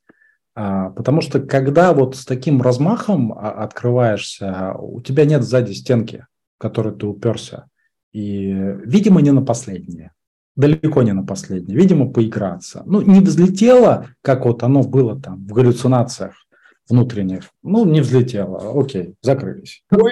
[0.55, 6.25] А, потому что когда вот с таким размахом а, открываешься, у тебя нет сзади стенки,
[6.57, 7.67] в которой ты уперся.
[8.11, 8.51] И,
[8.85, 10.11] видимо, не на последнее
[10.55, 11.77] далеко не на последнее.
[11.77, 12.83] Видимо, поиграться.
[12.85, 16.35] Ну, не взлетело, как вот оно было там в галлюцинациях
[16.89, 17.49] внутренних.
[17.63, 18.79] Ну, не взлетело.
[18.79, 19.83] Окей, закрылись.
[19.87, 20.11] Какой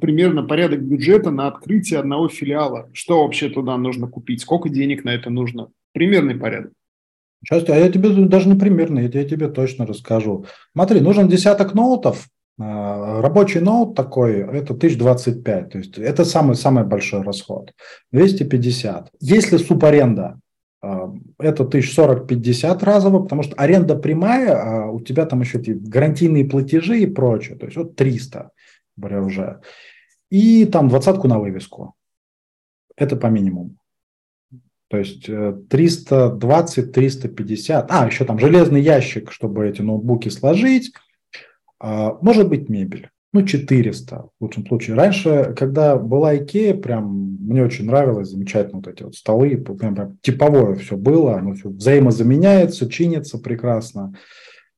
[0.00, 2.88] примерно порядок бюджета на открытие одного филиала?
[2.92, 4.40] Что вообще туда нужно купить?
[4.42, 5.70] Сколько денег на это нужно?
[5.92, 6.72] Примерный порядок.
[7.44, 10.46] Сейчас, а я тебе даже не примерно, я тебе точно расскажу.
[10.72, 12.28] Смотри, нужен десяток ноутов,
[12.58, 17.72] Рабочий ноут такой, это 1025, то есть это самый-самый большой расход.
[18.10, 19.12] 250.
[19.20, 20.40] Если субаренда,
[20.82, 26.46] а, это 1040-50 разово, потому что аренда прямая, а у тебя там еще эти гарантийные
[26.46, 28.50] платежи и прочее, то есть вот 300
[28.98, 29.60] говоря, уже.
[30.30, 31.94] И там двадцатку на вывеску.
[32.96, 33.76] Это по минимуму.
[34.88, 37.90] То есть 320, 350.
[37.90, 41.00] А, еще там железный ящик, чтобы эти ноутбуки сложить а,
[41.80, 43.10] может быть мебель.
[43.32, 44.96] Ну, 400 в лучшем случае.
[44.96, 50.18] Раньше, когда была Икея, прям мне очень нравилось, замечательно вот эти вот столы, прям, прям
[50.22, 54.14] типовое все было, оно все взаимозаменяется, чинится прекрасно.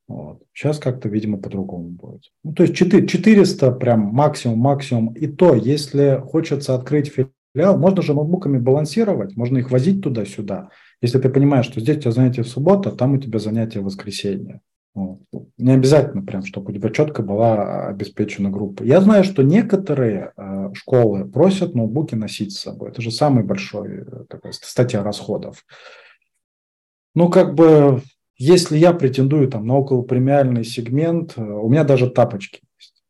[0.08, 0.42] Вот.
[0.52, 2.22] Сейчас как-то, видимо, по-другому будет.
[2.42, 5.12] Ну, то есть 4, 400 прям максимум, максимум.
[5.14, 7.12] И то, если хочется открыть
[7.54, 10.70] филиал, можно же ноутбуками балансировать, можно их возить туда-сюда.
[11.00, 13.80] Если ты понимаешь, что здесь у тебя занятие в субботу, а там у тебя занятие
[13.80, 14.60] в воскресенье.
[14.94, 18.82] Не обязательно прям, чтобы у тебя четко была обеспечена группа.
[18.82, 22.90] Я знаю, что некоторые э, школы просят ноутбуки носить с собой.
[22.90, 25.64] Это же самый большой э, такая статья расходов.
[27.14, 28.02] Ну, как бы,
[28.36, 33.04] если я претендую там на околопремиальный сегмент, э, у меня даже тапочки есть.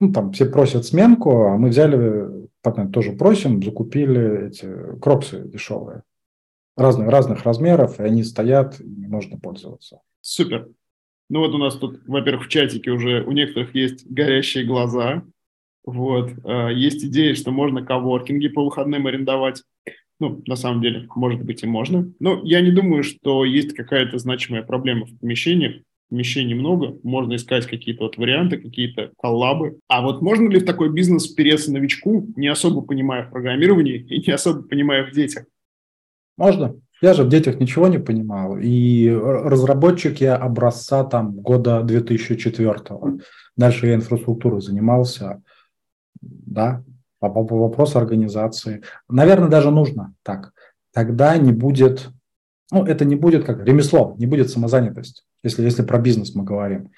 [0.00, 6.02] Ну, там все просят сменку, а мы взяли, потом тоже просим, закупили эти кроксы дешевые.
[6.78, 10.00] Разных, разных размеров, и они стоят, и можно пользоваться.
[10.22, 10.68] Супер.
[11.28, 15.24] Ну вот у нас тут, во-первых, в чатике уже у некоторых есть горящие глаза.
[15.84, 16.32] Вот.
[16.44, 19.62] А, есть идея, что можно коворкинги по выходным арендовать.
[20.18, 22.10] Ну, на самом деле, может быть и можно.
[22.20, 25.82] Но я не думаю, что есть какая-то значимая проблема в помещениях.
[26.08, 29.80] Помещений много, можно искать какие-то вот варианты, какие-то коллабы.
[29.88, 34.24] А вот можно ли в такой бизнес впереться новичку, не особо понимая в программировании и
[34.24, 35.46] не особо понимая в детях?
[36.36, 36.76] Можно.
[37.02, 38.56] Я же в детях ничего не понимал.
[38.56, 42.80] И разработчик я образца там года 2004.
[43.56, 45.42] Дальше я инфраструктурой занимался.
[46.20, 46.82] Да,
[47.18, 48.82] по, по вопросу организации.
[49.08, 50.52] Наверное, даже нужно так.
[50.92, 52.08] Тогда не будет,
[52.72, 56.90] ну, это не будет как ремесло, не будет самозанятость, если, если про бизнес мы говорим.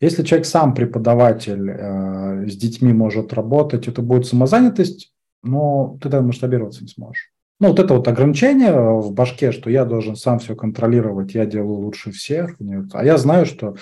[0.00, 6.22] Если человек сам преподаватель э, с детьми может работать, это будет самозанятость, но ты тогда
[6.22, 7.33] масштабироваться не сможешь.
[7.60, 11.78] Ну, вот это вот ограничение в башке, что я должен сам все контролировать, я делаю
[11.78, 12.58] лучше всех.
[12.58, 12.86] Нет.
[12.92, 13.76] А я знаю, что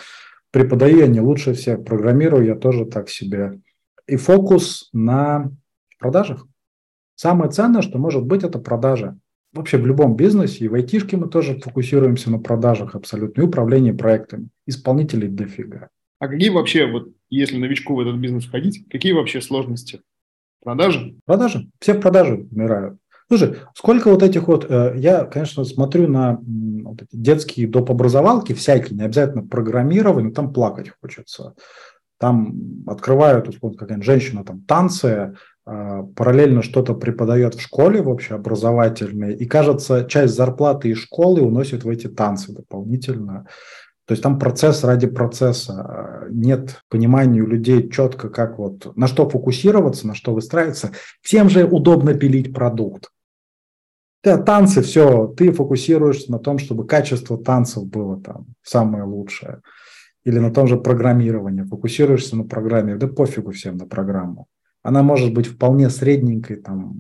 [0.51, 3.61] преподаю я не лучше всех, программирую я тоже так себе.
[4.07, 5.51] И фокус на
[5.99, 6.47] продажах.
[7.14, 9.16] Самое ценное, что может быть, это продажа.
[9.53, 13.93] Вообще в любом бизнесе, и в айтишке мы тоже фокусируемся на продажах абсолютно, и управлении
[13.93, 14.49] проектами.
[14.66, 15.89] Исполнителей дофига.
[16.18, 20.01] А какие вообще, вот если новичку в этот бизнес входить, какие вообще сложности?
[20.62, 21.16] Продажи?
[21.25, 21.68] Продажи.
[21.81, 22.99] Все в продажи умирают.
[23.33, 26.39] Слушай, сколько вот этих вот, э, я, конечно, смотрю на
[26.85, 27.91] вот эти детские доп.
[27.91, 31.55] образовалки всякие, не обязательно программирование, там плакать хочется.
[32.18, 35.35] Там открывают, условно, какая-нибудь женщина, там танцы,
[35.66, 41.85] э, параллельно что-то преподает в школе в общеобразовательной, и, кажется, часть зарплаты из школы уносит
[41.85, 43.47] в эти танцы дополнительно.
[44.05, 46.26] То есть там процесс ради процесса.
[46.28, 50.91] Нет понимания у людей четко, как вот на что фокусироваться, на что выстраиваться.
[51.22, 53.09] Всем же удобно пилить продукт.
[54.25, 59.62] Да, танцы, все, ты фокусируешься на том, чтобы качество танцев было там самое лучшее.
[60.25, 64.47] Или на том же программировании, фокусируешься на программе, да пофигу всем на программу.
[64.85, 66.95] Она может быть вполне средненькой, там,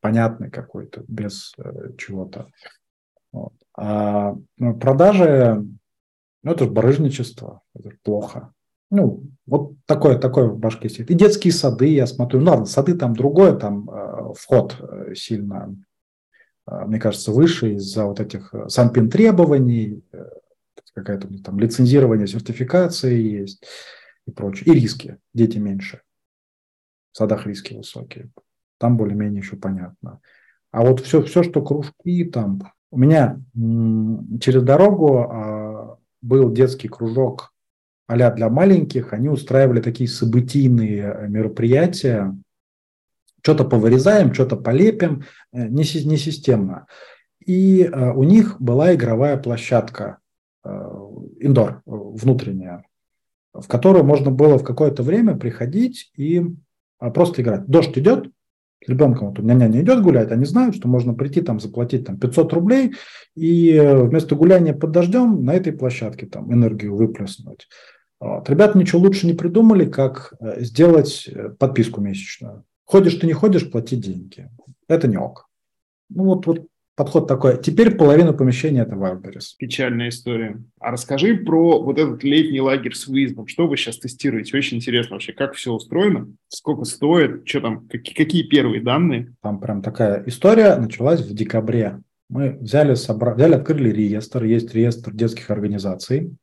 [0.00, 2.48] понятной какой-то, без э, чего-то.
[3.32, 3.54] Вот.
[3.76, 5.64] А ну, продажи,
[6.42, 8.52] ну, это же барыжничество, это плохо.
[8.90, 11.10] Ну, вот такое, такое в башке сидит.
[11.10, 15.74] И детские сады, я смотрю, ну ладно, сады там другое, там э, вход э, сильно,
[16.66, 20.24] мне кажется, выше из-за вот этих э, санпин требований, э,
[20.94, 23.64] какая-то там лицензирование, сертификации есть
[24.26, 24.64] и прочее.
[24.66, 26.02] И риски, дети меньше.
[27.12, 28.30] В садах риски высокие.
[28.78, 30.20] Там более-менее еще понятно.
[30.70, 32.60] А вот все, все, что кружки там...
[32.90, 33.40] У меня
[34.40, 37.52] через дорогу а, был детский кружок
[38.06, 42.36] а для маленьких, они устраивали такие событийные э, мероприятия,
[43.46, 45.22] что-то повырезаем, что-то полепим,
[45.52, 46.86] э, не, не системно.
[47.44, 50.18] И э, у них была игровая площадка,
[51.38, 52.84] индор, внутренняя,
[53.54, 56.42] в которую можно было в какое-то время приходить и
[56.98, 57.66] просто играть.
[57.66, 58.32] Дождь идет,
[58.84, 62.04] с ребенком, вот у меня няня идет гулять, они знают, что можно прийти там заплатить
[62.04, 62.94] там 500 рублей
[63.36, 67.68] и вместо гуляния под дождем на этой площадке там энергию выплеснуть.
[68.18, 68.48] Вот.
[68.48, 72.64] Ребята ничего лучше не придумали, как э, сделать э, подписку месячную.
[72.86, 74.48] Ходишь ты не ходишь, плати деньги.
[74.88, 75.48] Это не ок.
[76.08, 77.60] Ну вот, вот подход такой.
[77.60, 79.56] Теперь половина помещения это Wildberries.
[79.58, 80.62] Печальная история.
[80.78, 83.48] А расскажи про вот этот летний лагерь с выездом.
[83.48, 84.56] Что вы сейчас тестируете?
[84.56, 89.34] Очень интересно вообще, как все устроено, сколько стоит, что там, какие, какие первые данные?
[89.42, 92.00] Там прям такая история началась в декабре.
[92.28, 93.34] Мы взяли, собра...
[93.34, 96.36] взяли, открыли реестр, есть реестр детских организаций.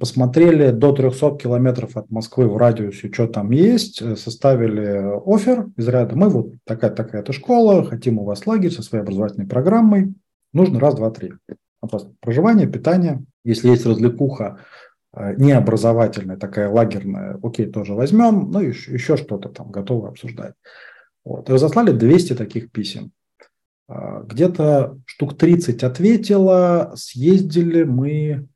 [0.00, 5.86] Посмотрели до 300 километров от Москвы в радиусе, что там есть, э, составили офер из
[5.86, 6.16] ряда.
[6.16, 10.12] Мы вот такая-такая-то школа, хотим у вас лагерь со своей образовательной программой.
[10.52, 11.34] Нужно раз, два, три.
[11.78, 13.22] Просто проживание, питание.
[13.44, 14.58] Если есть развлекуха,
[15.12, 18.50] э, необразовательная, такая лагерная, окей, тоже возьмем.
[18.50, 20.54] Ну, еще, еще что-то там готовы обсуждать.
[21.24, 21.48] Вот.
[21.48, 23.12] Разослали 200 таких писем.
[23.86, 28.48] А, где-то штук 30 ответила, съездили мы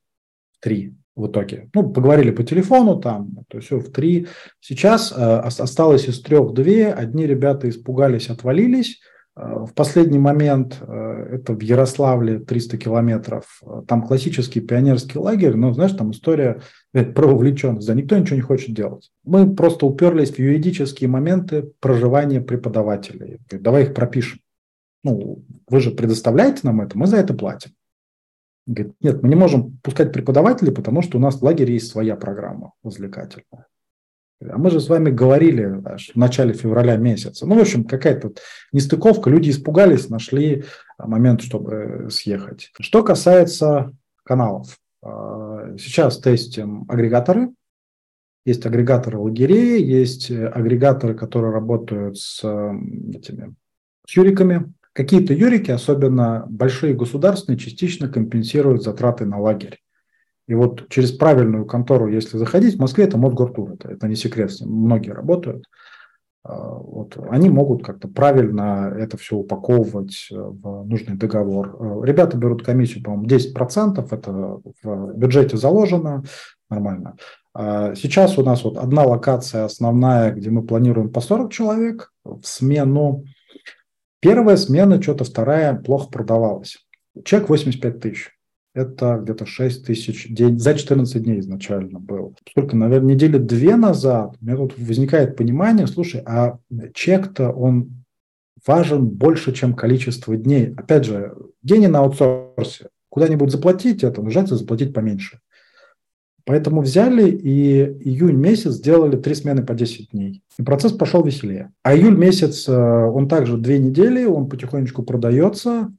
[0.61, 1.68] три в итоге.
[1.74, 4.28] Ну, поговорили по телефону там, то есть все в три.
[4.61, 6.92] Сейчас э, осталось из трех две.
[6.92, 9.00] Одни ребята испугались, отвалились.
[9.38, 15.54] Э, в последний момент, э, это в Ярославле 300 километров, э, там классический пионерский лагерь,
[15.54, 16.61] но, знаешь, там история
[16.92, 19.11] про вовлеченность, да, никто ничего не хочет делать.
[19.24, 23.38] Мы просто уперлись в юридические моменты проживания преподавателей.
[23.50, 24.40] Давай их пропишем.
[25.04, 27.70] Ну, вы же предоставляете нам это, мы за это платим.
[28.68, 32.16] Говорит, нет, мы не можем пускать преподавателей, потому что у нас в лагере есть своя
[32.16, 33.66] программа развлекательная.
[34.42, 37.46] А мы же с вами говорили аж в начале февраля месяца.
[37.46, 38.32] Ну, в общем, какая-то
[38.72, 39.30] нестыковка.
[39.30, 40.64] Люди испугались, нашли
[40.98, 42.70] момент, чтобы съехать.
[42.78, 43.92] Что касается
[44.22, 44.78] каналов.
[45.02, 47.50] А, сейчас тестим агрегаторы.
[48.44, 53.54] Есть агрегаторы лагерей, есть агрегаторы, которые работают с этими
[54.06, 59.78] с юриками, Какие-то юрики, особенно большие государственные, частично компенсируют затраты на лагерь.
[60.49, 64.51] И вот через правильную контору, если заходить, в Москве это Мосгортур, это, это не секрет,
[64.61, 65.66] многие работают.
[66.42, 71.76] А, вот, они могут как-то правильно это все упаковывать в нужный договор.
[71.78, 74.32] А, ребята берут комиссию, по-моему, 10%, это
[74.82, 76.24] в бюджете заложено,
[76.68, 77.14] нормально.
[77.55, 82.42] А, сейчас у нас вот одна локация основная, где мы планируем по 40 человек в
[82.42, 83.22] смену.
[84.20, 86.78] Первая смена, что-то вторая плохо продавалась.
[87.24, 88.30] Чек 85 тысяч.
[88.74, 92.36] Это где-то 6 тысяч день, за 14 дней изначально был.
[92.48, 96.58] Сколько, наверное, недели две назад у меня тут возникает понимание, слушай, а
[96.94, 98.04] чек-то он
[98.66, 100.74] важен больше, чем количество дней.
[100.76, 102.88] Опять же, деньги на аутсорсе.
[103.08, 105.40] Куда-нибудь заплатить это, нужно заплатить поменьше.
[106.49, 110.42] Поэтому взяли и июнь месяц сделали три смены по 10 дней.
[110.59, 111.72] И процесс пошел веселее.
[111.82, 115.92] А июль месяц, э, он также две недели, он потихонечку продается.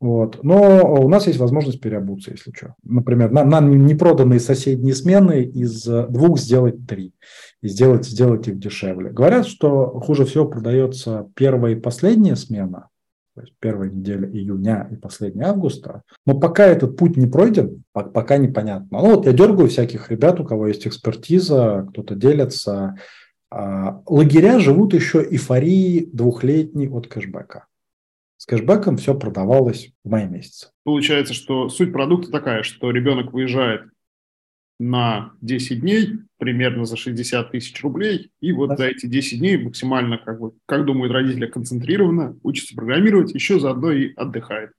[0.00, 0.42] Вот.
[0.42, 2.74] Но у нас есть возможность переобуться, если что.
[2.82, 7.14] Например, на, на непроданные соседние смены из двух сделать три.
[7.60, 9.10] И сделать, сделать их дешевле.
[9.10, 12.88] Говорят, что хуже всего продается первая и последняя смена
[13.34, 16.02] то есть первая неделя июня и последняя августа.
[16.26, 19.00] Но пока этот путь не пройден, пока непонятно.
[19.00, 22.96] Ну вот я дергаю всяких ребят, у кого есть экспертиза, кто-то делится.
[23.50, 27.66] А, лагеря живут еще эйфорией двухлетней от кэшбэка.
[28.36, 30.68] С кэшбэком все продавалось в мае месяце.
[30.84, 33.82] Получается, что суть продукта такая, что ребенок выезжает
[34.82, 38.76] на 10 дней, примерно за 60 тысяч рублей, и вот да.
[38.76, 43.92] за эти 10 дней максимально, как, бы, как думают родители, концентрированно учится программировать, еще заодно
[43.92, 44.72] и отдыхает.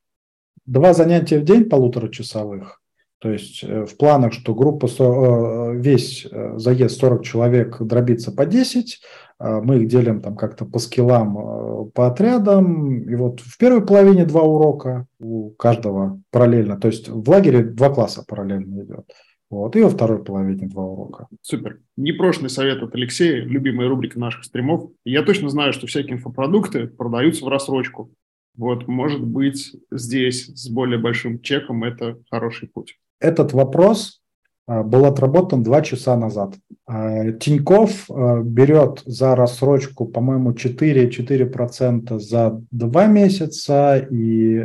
[0.66, 2.82] Два занятия в день полуторачасовых,
[3.20, 8.46] То есть э, в планах, что группа, э, весь э, заезд 40 человек дробится по
[8.46, 9.02] 10,
[9.40, 13.04] а мы их делим там как-то по скиллам, по отрядам.
[13.04, 16.78] И вот в первой половине два урока у каждого параллельно.
[16.78, 19.06] То есть в лагере два класса параллельно идет.
[19.54, 21.28] Вот, и во второй половине два урока.
[21.44, 21.80] Супер.
[21.96, 24.90] Непрошенный совет от Алексея, любимая рубрика наших стримов.
[25.06, 28.12] Я точно знаю, что всякие инфопродукты продаются в рассрочку.
[28.58, 32.98] Вот, может быть, здесь с более большим чеком это хороший путь.
[33.20, 34.24] Этот вопрос
[34.66, 36.56] а, был отработан два часа назад.
[36.88, 44.58] А, Тиньков а, берет за рассрочку, по-моему, 4-4% за два месяца и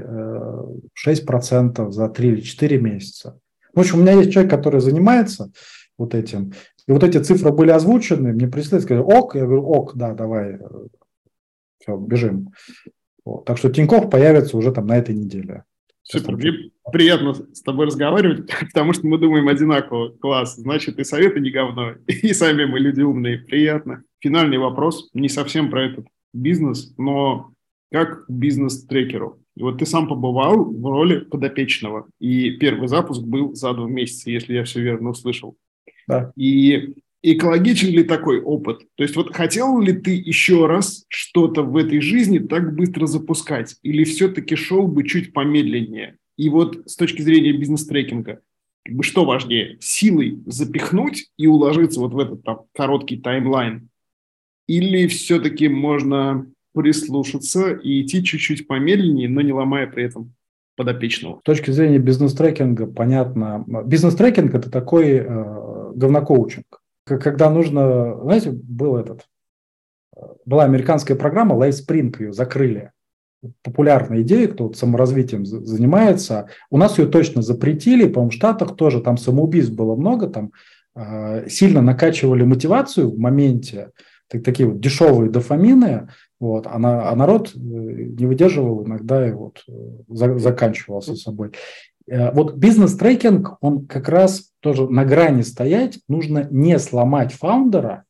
[1.06, 3.38] 6% за 3 или 4 месяца.
[3.78, 5.52] В общем, у меня есть человек, который занимается
[5.96, 6.52] вот этим.
[6.88, 10.58] И вот эти цифры были озвучены, мне прислали, сказали, ок, я говорю, ок, да, давай,
[11.78, 12.50] все, бежим.
[13.24, 13.44] Вот.
[13.44, 15.62] Так что Тиньков появится уже там на этой неделе.
[16.02, 20.08] Супер, мне приятно с тобой разговаривать, потому что мы думаем одинаково.
[20.08, 23.38] Класс, значит, и советы не говно, и сами мы люди умные.
[23.38, 24.02] Приятно.
[24.18, 27.52] Финальный вопрос, не совсем про этот бизнес, но
[27.92, 29.38] как бизнес-трекеру.
[29.58, 34.30] И вот ты сам побывал в роли подопечного, и первый запуск был за два месяца,
[34.30, 35.56] если я все верно услышал.
[36.06, 36.30] Да.
[36.36, 36.94] И
[37.24, 38.86] экологичен ли такой опыт?
[38.94, 43.74] То есть вот хотел ли ты еще раз что-то в этой жизни так быстро запускать?
[43.82, 46.18] Или все-таки шел бы чуть помедленнее?
[46.36, 48.38] И вот с точки зрения бизнес-трекинга,
[48.84, 53.88] как бы что важнее, силой запихнуть и уложиться вот в этот там короткий таймлайн?
[54.68, 56.46] Или все-таки можно
[56.78, 60.32] прислушаться и идти чуть-чуть помедленнее, но не ломая при этом
[60.76, 61.40] подопечного?
[61.40, 63.64] С точки зрения бизнес-трекинга, понятно.
[63.84, 66.64] Бизнес-трекинг– это такой э, говнокоучинг
[67.16, 69.26] когда нужно, знаете, был этот,
[70.44, 72.92] была американская программа Life Spring, ее закрыли.
[73.62, 76.48] Популярная идея, кто вот саморазвитием занимается.
[76.70, 80.52] У нас ее точно запретили, по-моему, в Штатах тоже, там самоубийств было много, там
[80.96, 83.90] э, сильно накачивали мотивацию в моменте,
[84.28, 86.08] так, такие вот дешевые дофамины,
[86.40, 89.72] вот, а, на, а народ э, не выдерживал иногда и вот э,
[90.08, 91.52] за, заканчивался собой.
[92.06, 98.04] Э, вот бизнес-трекинг, он как раз тоже на грани стоять, нужно не сломать фаундера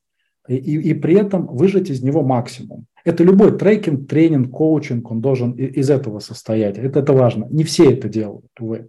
[0.46, 2.86] и, и, и при этом выжать из него максимум.
[3.04, 6.76] Это любой трекинг, тренинг, коучинг, он должен из этого состоять.
[6.76, 7.46] Это, это важно.
[7.50, 8.88] Не все это делают, увы.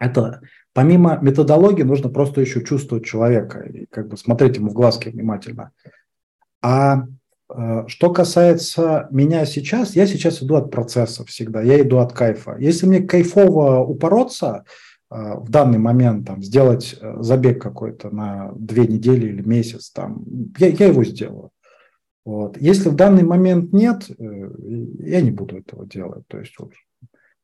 [0.00, 0.40] Это
[0.72, 5.72] помимо методологии нужно просто еще чувствовать человека и как бы смотреть ему в глазки внимательно.
[6.62, 7.04] А
[7.54, 12.56] Э, что касается меня сейчас, я сейчас иду от процесса всегда, я иду от кайфа.
[12.58, 14.64] Если мне кайфово упороться
[15.10, 20.24] э, в данный момент, там, сделать э, забег какой-то на две недели или месяц, там,
[20.58, 21.50] я, я его сделаю.
[22.24, 22.58] Вот.
[22.60, 26.24] Если в данный момент нет, я не буду этого делать.
[26.28, 26.72] То есть вот,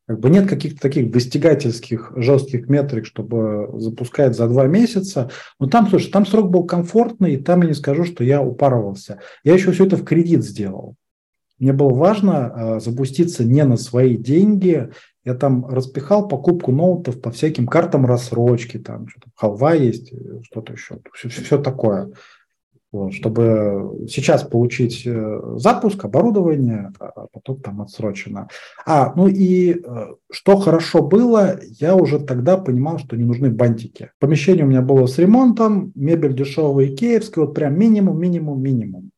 [0.06, 5.30] как бы нет каких-то таких достигательских жестких метрик, чтобы запускать за два месяца.
[5.58, 9.20] Но там, слушай, там срок был комфортный, и там я не скажу, что я упарывался.
[9.44, 10.96] Я еще все это в кредит сделал.
[11.58, 14.90] Мне было важно э, запуститься не на свои деньги.
[15.24, 20.72] Я там распихал покупку ноутов по всяким картам рассрочки, там что-то халва есть, э, что-то
[20.74, 22.12] еще, все, все такое
[23.12, 28.48] чтобы сейчас получить э, запуск, оборудование, а, а потом там отсрочено.
[28.86, 34.10] А, ну и э, что хорошо было, я уже тогда понимал, что не нужны бантики.
[34.20, 39.10] Помещение у меня было с ремонтом, мебель дешевая икеевская, вот прям минимум, минимум, минимум.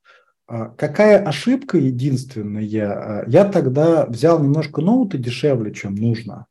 [0.49, 2.63] А какая ошибка единственная?
[2.63, 6.47] Я тогда взял немножко ноуты дешевле, чем нужно.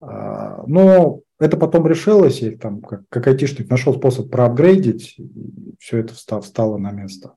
[0.00, 6.14] Но это потом решилось, и там как, как айтишник нашел способ проапгрейдить, и все это
[6.14, 7.34] встало, встало на место.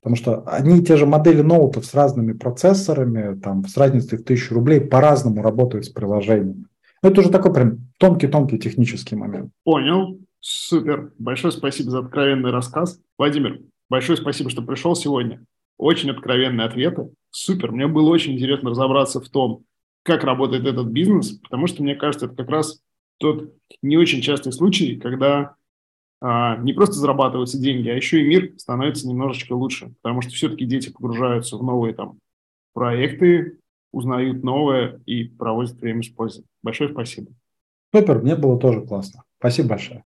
[0.00, 4.24] Потому что одни и те же модели ноутов с разными процессорами, там, с разницей в
[4.24, 6.66] тысячу рублей, по-разному работают с приложениями.
[7.02, 9.50] Но это уже такой прям тонкий-тонкий технический момент.
[9.64, 10.18] Понял.
[10.40, 11.12] Супер.
[11.18, 12.98] Большое спасибо за откровенный рассказ.
[13.18, 15.44] Владимир, большое спасибо, что пришел сегодня.
[15.76, 17.10] Очень откровенные ответы.
[17.30, 17.72] Супер.
[17.72, 19.64] Мне было очень интересно разобраться в том,
[20.02, 22.80] как работает этот бизнес, потому что, мне кажется, это как раз
[23.20, 23.52] тот
[23.82, 25.54] не очень частый случай, когда
[26.20, 30.64] а, не просто зарабатываются деньги, а еще и мир становится немножечко лучше, потому что все-таки
[30.64, 32.18] дети погружаются в новые там
[32.72, 33.58] проекты,
[33.92, 36.44] узнают новое и проводят время с пользой.
[36.62, 37.30] Большое спасибо.
[37.94, 39.24] Супер, мне было тоже классно.
[39.38, 39.98] Спасибо большое.